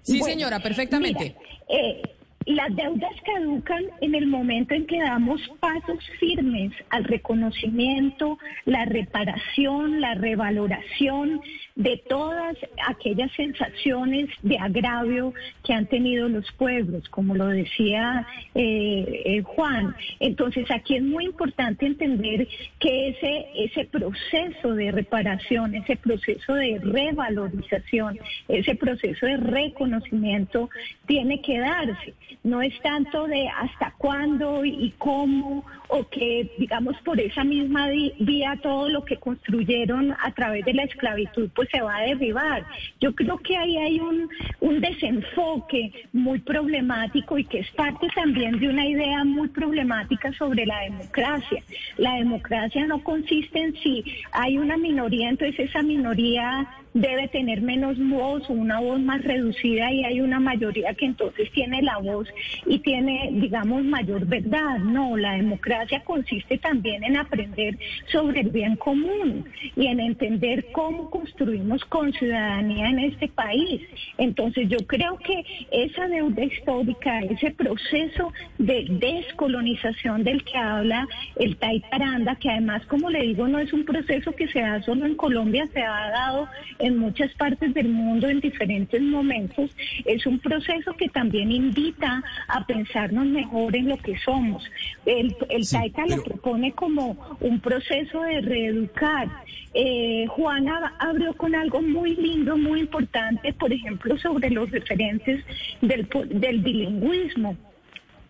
[0.00, 1.36] Sí, señora, perfectamente.
[1.68, 2.02] mira, eh,
[2.46, 10.00] las deudas caducan en el momento en que damos pasos firmes al reconocimiento, la reparación,
[10.00, 11.40] la revaloración
[11.74, 15.32] de todas aquellas sensaciones de agravio
[15.64, 19.94] que han tenido los pueblos, como lo decía eh, eh, Juan.
[20.20, 22.46] Entonces aquí es muy importante entender
[22.78, 30.68] que ese, ese proceso de reparación, ese proceso de revalorización, ese proceso de reconocimiento
[31.06, 32.14] tiene que darse.
[32.42, 38.58] No es tanto de hasta cuándo y cómo, o que digamos por esa misma vía
[38.62, 42.64] todo lo que construyeron a través de la esclavitud pues se va a derribar.
[43.00, 44.28] Yo creo que ahí hay un,
[44.60, 50.66] un desenfoque muy problemático y que es parte también de una idea muy problemática sobre
[50.66, 51.62] la democracia.
[51.98, 57.96] La democracia no consiste en si hay una minoría, entonces esa minoría debe tener menos
[57.98, 62.28] voz o una voz más reducida y hay una mayoría que entonces tiene la voz
[62.66, 64.78] y tiene, digamos, mayor verdad.
[64.78, 67.78] No, la democracia consiste también en aprender
[68.10, 69.44] sobre el bien común
[69.76, 73.82] y en entender cómo construimos con ciudadanía en este país.
[74.18, 81.56] Entonces yo creo que esa deuda histórica, ese proceso de descolonización del que habla el
[81.56, 85.14] Taitaranda, que además, como le digo, no es un proceso que se da solo en
[85.14, 86.48] Colombia, se ha dado
[86.82, 89.70] en muchas partes del mundo en diferentes momentos,
[90.04, 94.62] es un proceso que también invita a pensarnos mejor en lo que somos.
[95.06, 99.28] El, el Taita lo propone como un proceso de reeducar.
[99.74, 105.44] Eh, Juana abrió con algo muy lindo, muy importante, por ejemplo, sobre los referentes
[105.80, 107.56] del bilingüismo.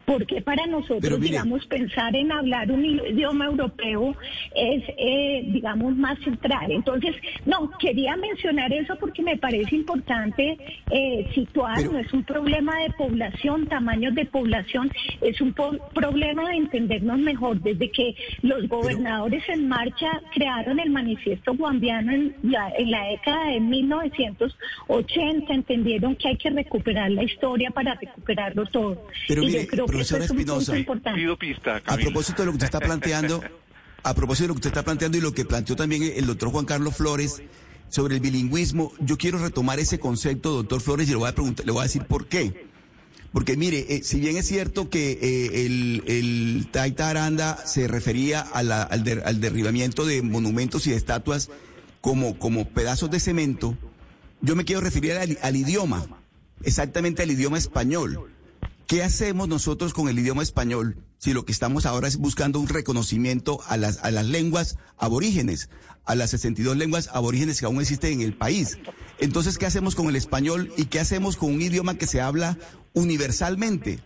[0.05, 4.17] Porque para nosotros, mire- digamos, pensar en hablar un idioma europeo
[4.55, 6.71] es, eh, digamos, más central.
[6.73, 7.15] Entonces,
[7.47, 10.59] no, quería mencionar eso porque me parece importante
[10.91, 16.49] eh, situar, no es un problema de población, tamaños de población, es un po- problema
[16.51, 17.61] de entendernos mejor.
[17.61, 23.47] Desde que los gobernadores en marcha crearon el manifiesto guambiano en la, en la década
[23.51, 29.03] de 1980, entendieron que hay que recuperar la historia para recuperarlo todo.
[29.29, 31.21] Pero y mire, yo creo profesora Espinosa, importante.
[31.21, 33.43] Pido pista, A propósito de lo que usted está planteando,
[34.03, 36.51] a propósito de lo que usted está planteando y lo que planteó también el doctor
[36.51, 37.43] Juan Carlos Flores
[37.89, 41.67] sobre el bilingüismo, yo quiero retomar ese concepto, doctor Flores, y le voy a preguntar,
[41.67, 42.67] le voy a decir por qué.
[43.33, 48.41] Porque mire, eh, si bien es cierto que eh, el, el Taita Aranda se refería
[48.41, 51.49] a la- al, der- al derribamiento de monumentos y de estatuas
[52.03, 53.77] como, como pedazos de cemento,
[54.43, 56.07] yo me quiero referir al, al idioma,
[56.63, 58.32] exactamente al idioma español.
[58.87, 62.69] ¿Qué hacemos nosotros con el idioma español si lo que estamos ahora es buscando un
[62.69, 65.71] reconocimiento a las, a las lenguas aborígenes,
[66.05, 68.79] a las 62 lenguas aborígenes que aún existen en el país?
[69.19, 72.59] Entonces, ¿qué hacemos con el español y qué hacemos con un idioma que se habla
[72.93, 74.01] universalmente?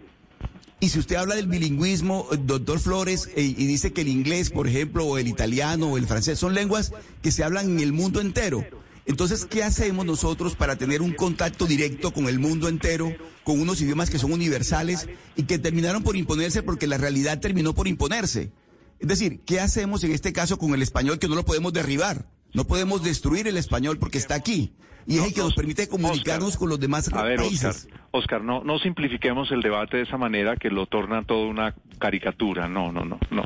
[0.79, 4.51] Y si usted habla del bilingüismo, eh, doctor Flores, eh, y dice que el inglés,
[4.51, 7.93] por ejemplo, o el italiano o el francés son lenguas que se hablan en el
[7.93, 8.65] mundo entero.
[9.07, 13.14] Entonces, ¿qué hacemos nosotros para tener un contacto directo con el mundo entero,
[13.45, 17.73] con unos idiomas que son universales y que terminaron por imponerse porque la realidad terminó
[17.73, 18.53] por imponerse?
[18.99, 22.26] Es decir, ¿qué hacemos en este caso con el español que no lo podemos derribar?
[22.53, 24.72] No podemos destruir el español porque está aquí.
[25.07, 27.87] Y es el que nos permite comunicarnos con los demás A ver, países.
[27.87, 31.76] Oscar, Oscar, no, no simplifiquemos el debate de esa manera que lo torna todo una
[32.01, 32.68] caricatura.
[32.68, 33.45] No, no, no, no.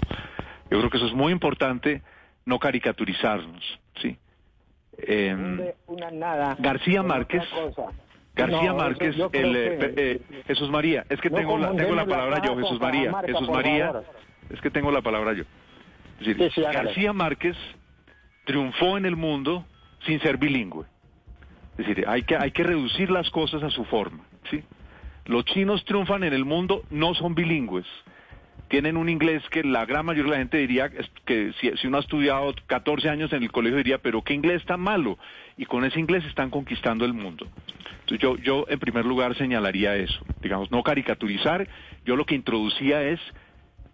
[0.70, 2.03] Yo creo que eso es muy importante,
[2.47, 3.62] no caricaturizarnos,
[4.01, 4.16] ¿sí?
[5.86, 6.57] Una nada.
[6.59, 7.42] García Márquez.
[8.34, 11.94] García No, Márquez, el, eh, que- eh, Jesús María, es que No tengo, la, tengo
[11.94, 14.05] la palabra yo, Jesús María, Jesús María, favor.
[14.51, 15.42] es que tengo la palabra yo.
[16.20, 16.84] Es decir, Sí, sí, hágale.
[16.86, 17.57] García Márquez
[18.44, 19.64] triunfó en el mundo
[20.07, 20.84] sin ser bilingüe.
[21.76, 24.62] Es decir, hay que, hay que reducir las cosas a su forma, ¿sí?
[25.26, 27.86] Los chinos triunfan en el mundo, no son bilingües.
[28.71, 30.91] Tienen un inglés que la gran mayoría de la gente diría
[31.27, 34.64] que si, si uno ha estudiado 14 años en el colegio diría, pero qué inglés
[34.64, 35.18] tan malo.
[35.59, 37.49] Y con ese inglés están conquistando el mundo.
[38.03, 40.25] Entonces yo, yo en primer lugar señalaría eso.
[40.41, 41.68] Digamos, no caricaturizar.
[42.05, 43.21] Yo lo que introducía es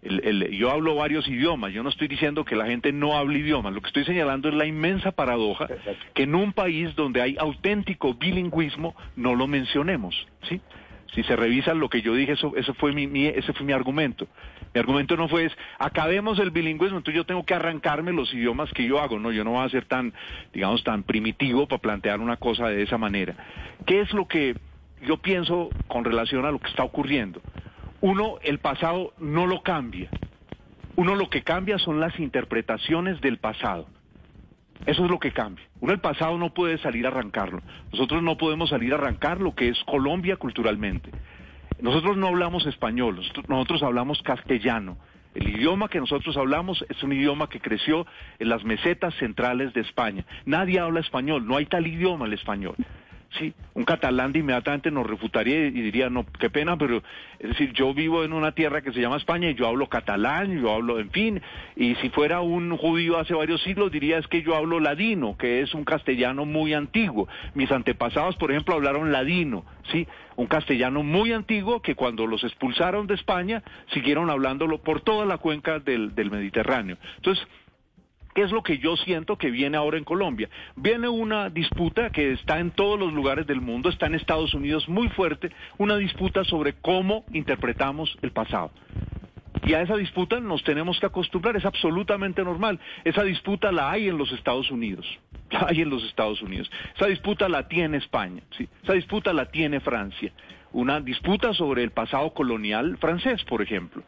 [0.03, 3.39] el- el- yo hablo varios idiomas, yo no estoy diciendo que la gente no hable
[3.39, 5.65] idiomas, lo que estoy señalando es la inmensa paradoja
[6.13, 10.61] que en un país donde hay auténtico bilingüismo no lo mencionemos, ¿sí?
[11.13, 14.27] Si se revisa lo que yo dije, eso, fue mi- ese fue mi argumento.
[14.73, 18.71] Mi argumento no fue es, acabemos el bilingüismo, entonces yo tengo que arrancarme los idiomas
[18.73, 20.13] que yo hago, no, yo no voy a ser tan,
[20.53, 23.35] digamos, tan primitivo para plantear una cosa de esa manera.
[23.85, 24.57] ¿Qué es lo que
[25.01, 27.41] yo pienso con relación a lo que está ocurriendo?
[28.01, 30.11] Uno, el pasado no lo cambia.
[30.95, 33.87] Uno lo que cambia son las interpretaciones del pasado.
[34.85, 35.65] Eso es lo que cambia.
[35.79, 37.61] Uno el pasado no puede salir a arrancarlo.
[37.91, 41.11] Nosotros no podemos salir a arrancar lo que es Colombia culturalmente.
[41.81, 44.97] Nosotros no hablamos español, nosotros, nosotros hablamos castellano.
[45.35, 48.07] El idioma que nosotros hablamos es un idioma que creció
[48.39, 50.25] en las mesetas centrales de España.
[50.45, 52.75] Nadie habla español, no hay tal idioma el español.
[53.37, 57.03] Sí, un catalán de inmediatamente nos refutaría y diría, no, qué pena, pero
[57.39, 60.61] es decir, yo vivo en una tierra que se llama España y yo hablo catalán,
[60.61, 61.41] yo hablo, en fin,
[61.75, 65.61] y si fuera un judío hace varios siglos diría es que yo hablo ladino, que
[65.61, 67.27] es un castellano muy antiguo.
[67.53, 70.07] Mis antepasados, por ejemplo, hablaron ladino, sí,
[70.37, 73.61] un castellano muy antiguo que cuando los expulsaron de España
[73.93, 76.97] siguieron hablándolo por toda la cuenca del, del Mediterráneo.
[77.17, 77.45] Entonces,
[78.37, 80.47] ¿Qué es lo que yo siento que viene ahora en Colombia?
[80.75, 84.87] Viene una disputa que está en todos los lugares del mundo, está en Estados Unidos
[84.87, 88.69] muy fuerte, una disputa sobre cómo interpretamos el pasado.
[89.65, 92.79] Y a esa disputa nos tenemos que acostumbrar, es absolutamente normal.
[93.03, 95.07] Esa disputa la hay en los Estados Unidos,
[95.49, 96.69] la hay en los Estados Unidos.
[96.95, 98.43] Esa disputa la tiene España,
[98.83, 100.31] esa disputa la tiene Francia.
[100.73, 104.03] Una disputa sobre el pasado colonial francés, por ejemplo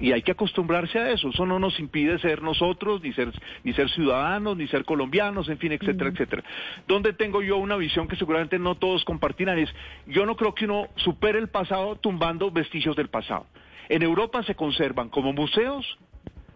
[0.00, 1.28] y hay que acostumbrarse a eso.
[1.28, 3.32] Eso no nos impide ser nosotros, ni ser,
[3.64, 6.44] ni ser ciudadanos, ni ser colombianos, en fin, etcétera, etcétera.
[6.86, 9.70] Donde tengo yo una visión que seguramente no todos compartirán es,
[10.06, 13.46] yo no creo que uno supere el pasado tumbando vestigios del pasado.
[13.88, 15.98] En Europa se conservan como museos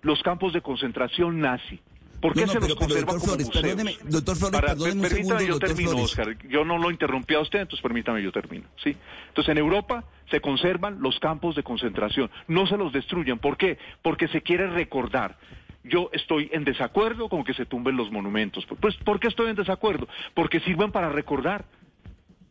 [0.02, 1.80] los campos de concentración nazi.
[2.22, 3.62] ¿Por qué No, no, se pero- los pero, conserva doctor como Flores, museos?
[3.64, 6.04] perdóneme, doctor Flores, Para- perdóneme un segundo, yo doctor termino, Flores.
[6.06, 6.38] Oscar.
[6.48, 8.64] Yo no lo interrumpí a usted, entonces permítame, yo termino.
[8.82, 8.96] ¿sí?
[9.28, 13.38] Entonces, en Europa se conservan los campos de concentración, no se los destruyen.
[13.38, 13.76] ¿Por qué?
[14.00, 15.36] Porque se quiere recordar.
[15.84, 18.64] Yo estoy en desacuerdo con que se tumben los monumentos.
[18.80, 20.06] Pues, ¿por qué estoy en desacuerdo?
[20.32, 21.64] Porque sirven para recordar,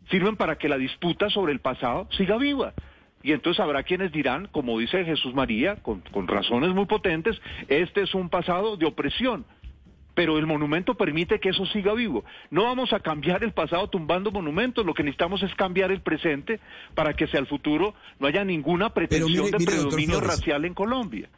[0.09, 2.73] sirven para que la disputa sobre el pasado siga viva.
[3.23, 8.01] Y entonces habrá quienes dirán, como dice Jesús María, con, con razones muy potentes, este
[8.01, 9.45] es un pasado de opresión
[10.13, 12.23] pero el monumento permite que eso siga vivo.
[12.49, 16.59] No vamos a cambiar el pasado tumbando monumentos, lo que necesitamos es cambiar el presente
[16.95, 20.73] para que hacia el futuro no haya ninguna pretensión mire, de mire, predominio racial en
[20.73, 21.29] Colombia.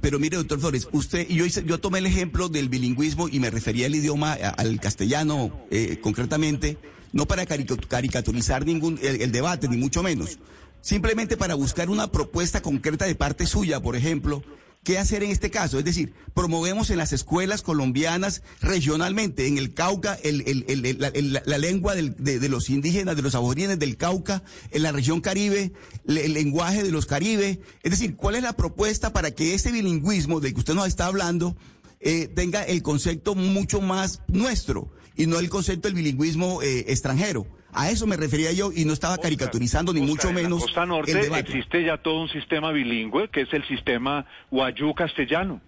[0.00, 3.50] Pero mire, doctor Flores, usted, yo, hice- yo tomé el ejemplo del bilingüismo y me
[3.50, 6.78] refería al idioma, al castellano eh, concretamente,
[7.12, 10.38] no para carica- caricaturizar ningún el, el debate, ni mucho menos.
[10.80, 14.42] Simplemente para buscar una propuesta concreta de parte suya, por ejemplo,
[14.84, 15.78] ¿qué hacer en este caso?
[15.78, 21.42] Es decir, promovemos en las escuelas colombianas regionalmente, en el Cauca, el- el- el- la,
[21.44, 25.72] la lengua de, de los indígenas, de los aborígenes del Cauca, en la región Caribe,
[26.06, 27.60] el lenguaje de los Caribe.
[27.82, 31.06] Es decir, ¿cuál es la propuesta para que este bilingüismo del que usted nos está
[31.06, 31.56] hablando
[32.00, 37.46] eh, tenga el concepto mucho más nuestro y no el concepto del bilingüismo eh, extranjero?
[37.72, 40.82] A eso me refería yo y no estaba caricaturizando ni mucho En la menos costa
[40.82, 45.60] el norte existe ya todo un sistema bilingüe que es el sistema guayú-castellano.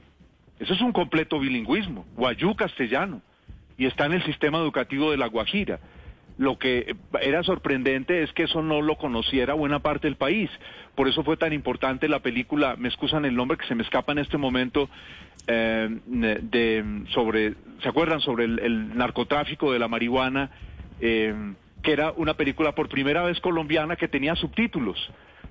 [0.59, 3.23] Eso es un completo bilingüismo, guayú-castellano.
[3.79, 5.81] Y está en el sistema educativo de La Guajira.
[6.37, 10.51] Lo que era sorprendente es que eso no lo conociera buena parte del país.
[10.95, 14.13] Por eso fue tan importante la película, me excusan el nombre que se me escapa
[14.13, 14.89] en este momento,
[15.47, 18.21] eh, de, sobre, ¿se acuerdan?
[18.21, 20.51] Sobre el, el narcotráfico de la marihuana,
[21.01, 21.35] eh,
[21.85, 24.99] que era una película por primera vez colombiana que tenía subtítulos,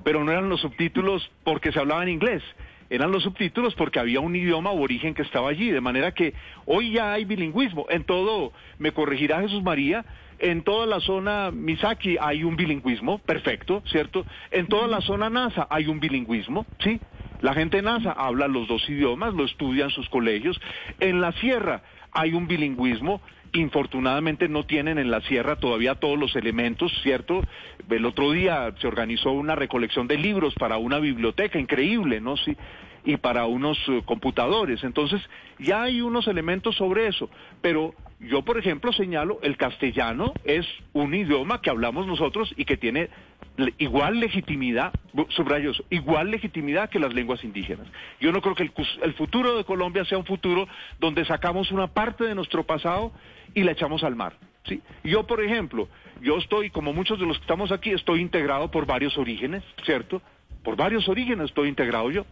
[0.04, 2.44] pero no eran los subtítulos porque se hablaba en inglés,
[2.90, 6.34] eran los subtítulos porque había un idioma aborigen que estaba allí, de manera que
[6.66, 7.86] hoy ya hay bilingüismo.
[7.90, 10.06] En todo, me corregirá Jesús María,
[10.40, 14.26] en toda la zona Misaki hay un bilingüismo, perfecto, ¿cierto?
[14.52, 17.00] En toda la zona NASA hay un bilingüismo, ¿sí?
[17.42, 20.60] La gente NASA habla los dos idiomas, lo estudia en sus colegios.
[21.00, 21.82] En la sierra
[22.12, 23.22] hay un bilingüismo,
[23.54, 27.42] infortunadamente no tienen en la sierra todavía todos los elementos, ¿cierto?
[27.90, 32.38] El otro día se organizó una recolección de libros para una biblioteca increíble, ¿no?
[32.38, 32.58] Sí
[33.06, 34.84] y para unos eh, computadores.
[34.84, 35.22] Entonces,
[35.60, 37.30] ya hay unos elementos sobre eso.
[37.62, 37.94] Pero
[38.28, 43.10] yo, por ejemplo, señalo, el castellano es un idioma que hablamos nosotros y que tiene
[43.78, 44.94] igual legitimidad,
[45.30, 47.88] subrayos, igual legitimidad que las lenguas indígenas.
[48.20, 50.68] Yo no creo que el, el futuro de Colombia sea un futuro
[51.00, 53.12] donde sacamos una parte de nuestro pasado
[53.54, 54.34] y la echamos al mar.
[54.66, 54.82] ¿sí?
[55.04, 55.88] Yo, por ejemplo,
[56.22, 60.22] yo estoy, como muchos de los que estamos aquí, estoy integrado por varios orígenes, ¿cierto?
[60.64, 62.26] Por varios orígenes estoy integrado yo.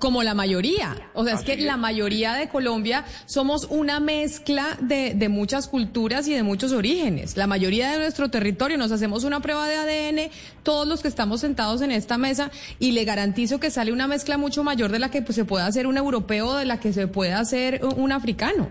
[0.00, 0.96] Como la mayoría.
[1.14, 6.26] O sea, es que la mayoría de Colombia somos una mezcla de, de, muchas culturas
[6.26, 7.36] y de muchos orígenes.
[7.36, 10.30] La mayoría de nuestro territorio nos hacemos una prueba de ADN,
[10.62, 14.38] todos los que estamos sentados en esta mesa, y le garantizo que sale una mezcla
[14.38, 17.06] mucho mayor de la que pues, se puede hacer un europeo, de la que se
[17.06, 18.70] puede hacer un africano.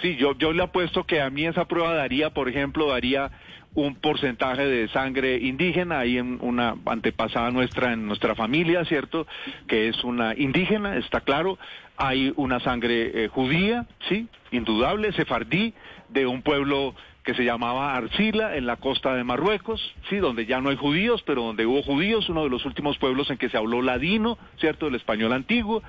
[0.00, 3.30] Sí, yo, yo le apuesto que a mí esa prueba daría, por ejemplo, daría
[3.76, 9.26] un porcentaje de sangre indígena, hay en una antepasada nuestra en nuestra familia, ¿cierto?
[9.68, 11.58] Que es una indígena, está claro.
[11.98, 15.74] Hay una sangre eh, judía, sí, indudable, sefardí,
[16.08, 20.60] de un pueblo que se llamaba Arcila en la costa de Marruecos, sí, donde ya
[20.60, 23.58] no hay judíos, pero donde hubo judíos, uno de los últimos pueblos en que se
[23.58, 24.86] habló ladino, ¿cierto?
[24.86, 25.82] El español antiguo.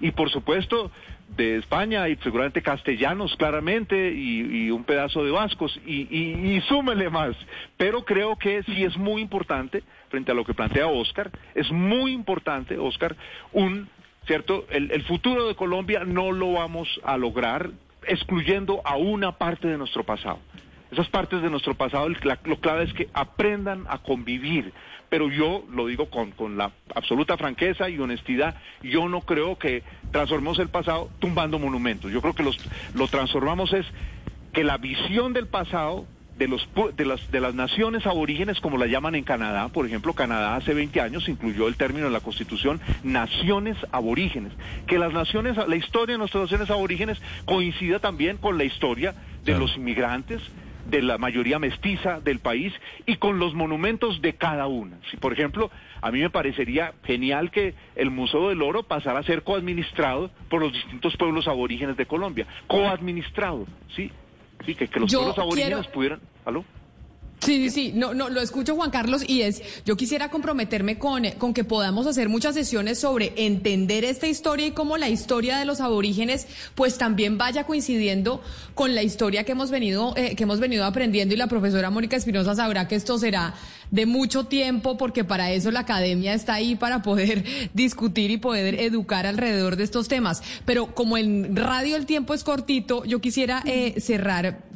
[0.00, 0.90] Y por supuesto,
[1.36, 7.36] de España y seguramente castellanos claramente y, un pedazo de vascos y, y, súmele más.
[7.76, 12.12] Pero creo que sí es muy importante, frente a lo que plantea Oscar, es muy
[12.12, 13.16] importante, Oscar,
[13.52, 13.88] un,
[14.26, 14.66] ¿cierto?
[14.70, 17.70] El, el futuro de Colombia no lo vamos a lograr
[18.06, 20.38] excluyendo a una parte de nuestro pasado.
[20.90, 24.72] Esas partes de nuestro pasado, lo clave es que aprendan a convivir,
[25.08, 29.82] pero yo lo digo con, con la absoluta franqueza y honestidad, yo no creo que
[30.12, 32.12] transformemos el pasado tumbando monumentos.
[32.12, 32.58] Yo creo que los,
[32.94, 33.86] lo transformamos es
[34.52, 36.06] que la visión del pasado
[36.38, 40.12] de, los, de, las, de las naciones aborígenes, como la llaman en Canadá, por ejemplo,
[40.12, 44.52] Canadá hace 20 años incluyó el término en la Constitución, naciones aborígenes,
[44.86, 49.58] que las naciones, la historia de nuestras naciones aborígenes coincida también con la historia de
[49.58, 50.40] los inmigrantes,
[50.88, 52.72] de la mayoría mestiza del país
[53.06, 54.98] y con los monumentos de cada una.
[55.10, 55.70] Si, por ejemplo,
[56.00, 60.60] a mí me parecería genial que el Museo del Oro pasara a ser coadministrado por
[60.60, 62.46] los distintos pueblos aborígenes de Colombia.
[62.66, 64.10] Coadministrado, ¿sí?
[64.64, 66.20] Sí, que, los pueblos aborígenes pudieran...
[66.44, 66.64] ¿Aló?
[67.40, 71.54] Sí, sí, no, no, lo escucho Juan Carlos y es, yo quisiera comprometerme con, con
[71.54, 75.80] que podamos hacer muchas sesiones sobre entender esta historia y cómo la historia de los
[75.80, 78.42] aborígenes pues también vaya coincidiendo
[78.74, 82.16] con la historia que hemos venido, eh, que hemos venido aprendiendo y la profesora Mónica
[82.16, 83.54] Espinosa sabrá que esto será
[83.90, 88.80] de mucho tiempo porque para eso la academia está ahí para poder discutir y poder
[88.80, 90.42] educar alrededor de estos temas.
[90.64, 94.67] Pero como en radio el tiempo es cortito, yo quisiera eh, cerrar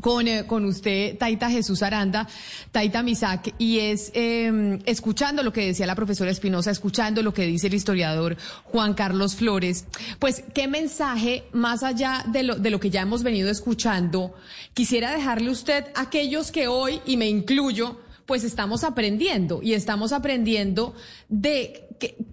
[0.00, 2.28] con, eh, con usted, Taita Jesús Aranda,
[2.72, 7.46] Taita Misak, y es em, escuchando lo que decía la profesora Espinosa, escuchando lo que
[7.46, 9.86] dice el historiador Juan Carlos Flores,
[10.18, 14.34] pues qué mensaje, más allá de lo, de lo que ya hemos venido escuchando,
[14.74, 20.12] quisiera dejarle usted a aquellos que hoy, y me incluyo, pues estamos aprendiendo y estamos
[20.12, 20.94] aprendiendo
[21.28, 21.86] de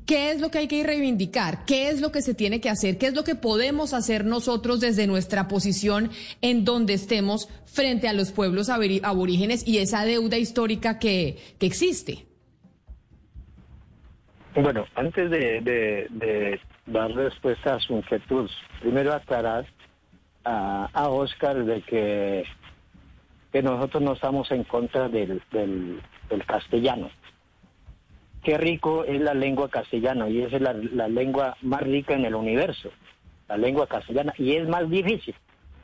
[0.06, 2.98] qué, es lo que hay que reivindicar, qué es lo que se tiene que hacer,
[2.98, 6.10] qué es lo que podemos hacer nosotros desde nuestra posición
[6.42, 12.26] en donde estemos frente a los pueblos aborígenes y esa deuda histórica que, existe.
[14.56, 18.50] Bueno, antes de, dar respuesta a su inquietud,
[18.82, 19.66] primero aclarar
[20.44, 22.44] a Oscar de que
[23.54, 26.02] que nosotros no estamos en contra del, del,
[26.48, 27.12] castellano.
[28.42, 32.26] Qué rico es la lengua castellana y esa es la, la lengua más rica en
[32.26, 32.90] el universo,
[33.48, 35.36] la lengua castellana, y es más difícil.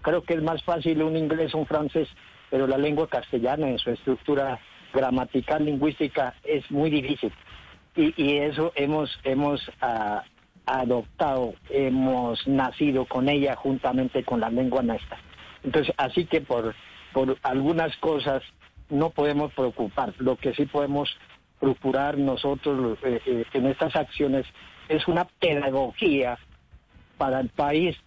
[0.01, 2.07] Creo que es más fácil un inglés o un francés,
[2.49, 4.59] pero la lengua castellana en su estructura
[4.91, 7.31] gramatical, lingüística, es muy difícil.
[7.95, 10.23] Y, y eso hemos, hemos ah,
[10.65, 15.19] adoptado, hemos nacido con ella juntamente con la lengua nuestra.
[15.63, 16.73] Entonces, así que por
[17.13, 18.43] por algunas cosas
[18.89, 20.13] no podemos preocupar.
[20.17, 21.09] Lo que sí podemos
[21.59, 24.45] procurar nosotros eh, eh, en estas acciones
[24.87, 26.37] es una pedagogía
[27.17, 27.97] para el país,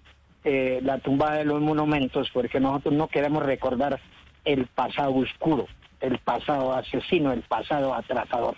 [0.45, 4.01] eh, la tumba de los monumentos, porque nosotros no queremos recordar
[4.45, 5.67] el pasado oscuro,
[6.01, 8.57] el pasado asesino, el pasado atrasador.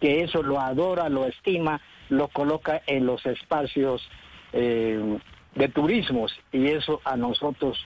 [0.00, 4.06] que eso lo adora, lo estima, lo coloca en los espacios
[4.52, 7.84] de turismos y eso a nosotros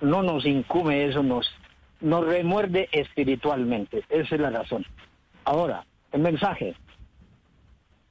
[0.00, 1.52] no nos incumbe, eso nos,
[2.00, 4.04] remuerde espiritualmente.
[4.08, 4.84] Esa es la razón.
[5.44, 6.74] Ahora, el mensaje.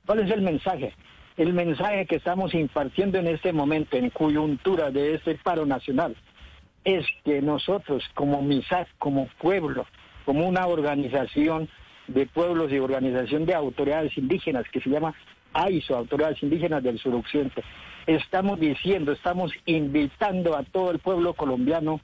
[0.05, 0.93] ¿Cuál es el mensaje?
[1.35, 6.15] El mensaje que estamos impartiendo en este momento, en coyuntura de este paro nacional,
[6.83, 9.85] es que nosotros como MISAC, como pueblo,
[10.25, 11.69] como una organización
[12.07, 15.13] de pueblos y organización de autoridades indígenas que se llama
[15.53, 17.63] AISO, Autoridades Indígenas del Suroccidente,
[18.07, 21.99] estamos diciendo, estamos invitando a todo el pueblo colombiano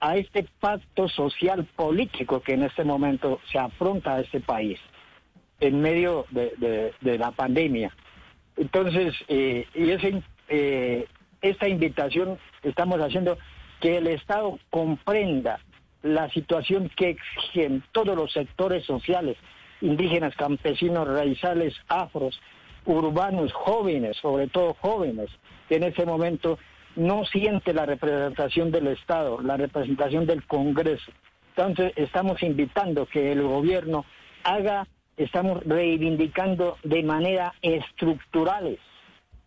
[0.00, 4.78] a este pacto social político que en este momento se afronta a este país
[5.58, 7.94] en medio de, la pandemia.
[8.56, 11.06] Entonces, eh, y ese, eh,
[11.42, 13.36] esta invitación estamos haciendo
[13.80, 15.60] que el Estado comprenda
[16.02, 19.36] la situación que exigen todos los sectores sociales,
[19.80, 22.40] indígenas, campesinos, raizales, afros,
[22.86, 25.30] urbanos, jóvenes, sobre todo jóvenes,
[25.68, 26.58] que en ese momento
[26.96, 31.12] no siente la representación del Estado, la representación del Congreso.
[31.54, 34.04] Entonces estamos invitando que el gobierno
[34.44, 38.78] haga, estamos reivindicando de manera estructurales,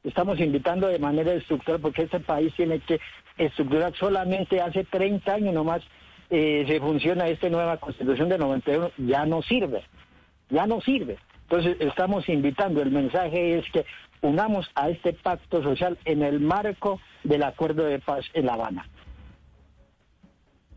[0.03, 2.99] estamos invitando de manera estructural porque este país tiene que
[3.37, 5.81] estructurar solamente hace 30 años nomás
[6.29, 9.83] eh, se funciona esta nueva constitución de 91, ya no sirve,
[10.49, 11.17] ya no sirve.
[11.51, 13.83] Entonces estamos invitando, el mensaje es que
[14.21, 18.85] unamos a este pacto social en el marco del acuerdo de paz en La Habana.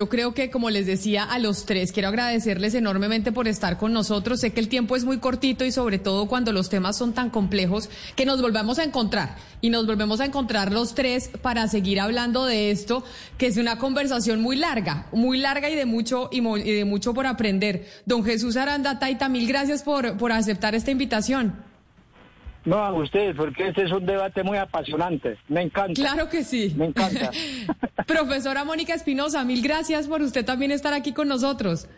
[0.03, 3.93] Yo creo que, como les decía a los tres, quiero agradecerles enormemente por estar con
[3.93, 4.41] nosotros.
[4.41, 7.31] Sé que el tiempo es muy cortito y sobre todo cuando los temas son tan
[7.31, 12.01] complejos, que nos volvamos a encontrar y nos volvemos a encontrar los tres para seguir
[12.01, 13.05] hablando de esto,
[13.39, 17.29] que es una conversación muy larga, muy larga y de mucho y, de mucho por
[17.29, 17.87] aprender.
[18.05, 21.72] Don Jesús Aranda Taita, mil gracias por, por aceptar esta invitación.
[22.65, 25.37] No, a ustedes, porque este es un debate muy apasionante.
[25.49, 25.95] Me encanta.
[25.95, 26.73] Claro que sí.
[26.77, 27.31] Me encanta.
[28.07, 31.89] Profesora Mónica Espinosa, mil gracias por usted también estar aquí con nosotros.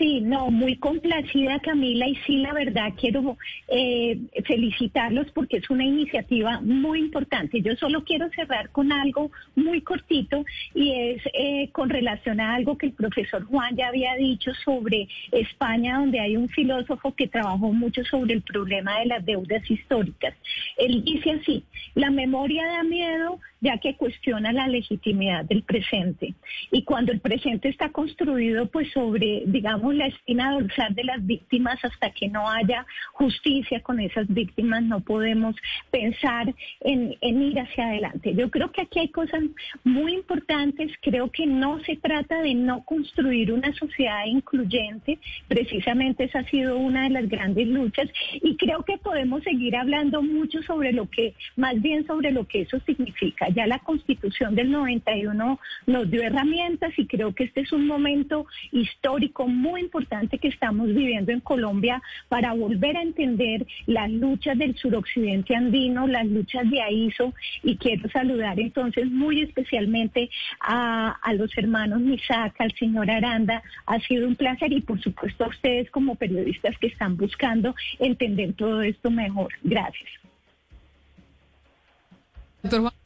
[0.00, 3.36] Sí, no, muy complacida Camila y sí, la verdad quiero
[3.68, 7.60] eh, felicitarlos porque es una iniciativa muy importante.
[7.60, 10.42] Yo solo quiero cerrar con algo muy cortito
[10.74, 15.06] y es eh, con relación a algo que el profesor Juan ya había dicho sobre
[15.32, 20.34] España, donde hay un filósofo que trabajó mucho sobre el problema de las deudas históricas.
[20.78, 21.62] Él dice así,
[21.94, 26.34] la memoria da miedo ya que cuestiona la legitimidad del presente.
[26.70, 31.78] Y cuando el presente está construido pues sobre, digamos, la espina dorsal de las víctimas
[31.84, 35.54] hasta que no haya justicia con esas víctimas, no podemos
[35.90, 38.34] pensar en, ir hacia adelante.
[38.34, 39.42] Yo creo que aquí hay cosas
[39.84, 40.92] muy importantes.
[41.02, 45.18] Creo que no se trata de no construir una sociedad incluyente.
[45.48, 48.08] Precisamente esa ha sido una de las grandes luchas.
[48.42, 52.62] Y creo que podemos seguir hablando mucho sobre lo que, más bien sobre lo que
[52.62, 53.49] eso significa.
[53.54, 58.46] Ya la constitución del 91 nos dio herramientas y creo que este es un momento
[58.72, 64.76] histórico muy importante que estamos viviendo en Colombia para volver a entender las luchas del
[64.76, 70.30] suroccidente andino, las luchas de AISO y quiero saludar entonces muy especialmente
[70.60, 73.62] a, los hermanos Misaca, al señor Aranda.
[73.86, 78.52] Ha sido un placer y por supuesto a ustedes como periodistas que están buscando entender
[78.54, 79.52] todo esto mejor.
[79.62, 80.10] Gracias.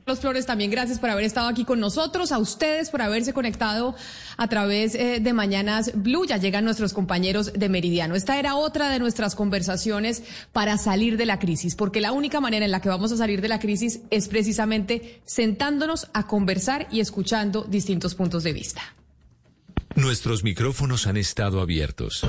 [0.04, 3.94] Carlos Flores, también gracias por haber estado aquí con nosotros, a ustedes por haberse conectado
[4.36, 6.26] a través eh, de Mañanas Blue.
[6.26, 8.14] Ya llegan nuestros compañeros de Meridiano.
[8.14, 12.66] Esta era otra de nuestras conversaciones para salir de la crisis, porque la única manera
[12.66, 17.00] en la que vamos a salir de la crisis es precisamente sentándonos a conversar y
[17.00, 18.82] escuchando distintos puntos de vista.
[19.94, 22.26] Nuestros micrófonos han estado abiertos.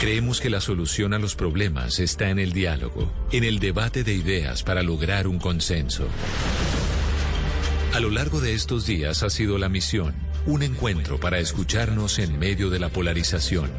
[0.00, 4.14] Creemos que la solución a los problemas está en el diálogo, en el debate de
[4.14, 6.08] ideas para lograr un consenso.
[7.92, 10.14] A lo largo de estos días ha sido la misión,
[10.46, 13.70] un encuentro para escucharnos en medio de la polarización.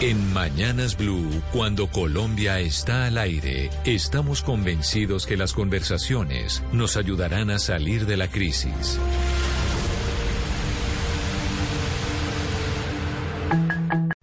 [0.00, 7.50] En Mañanas Blue, cuando Colombia está al aire, estamos convencidos que las conversaciones nos ayudarán
[7.50, 8.96] a salir de la crisis.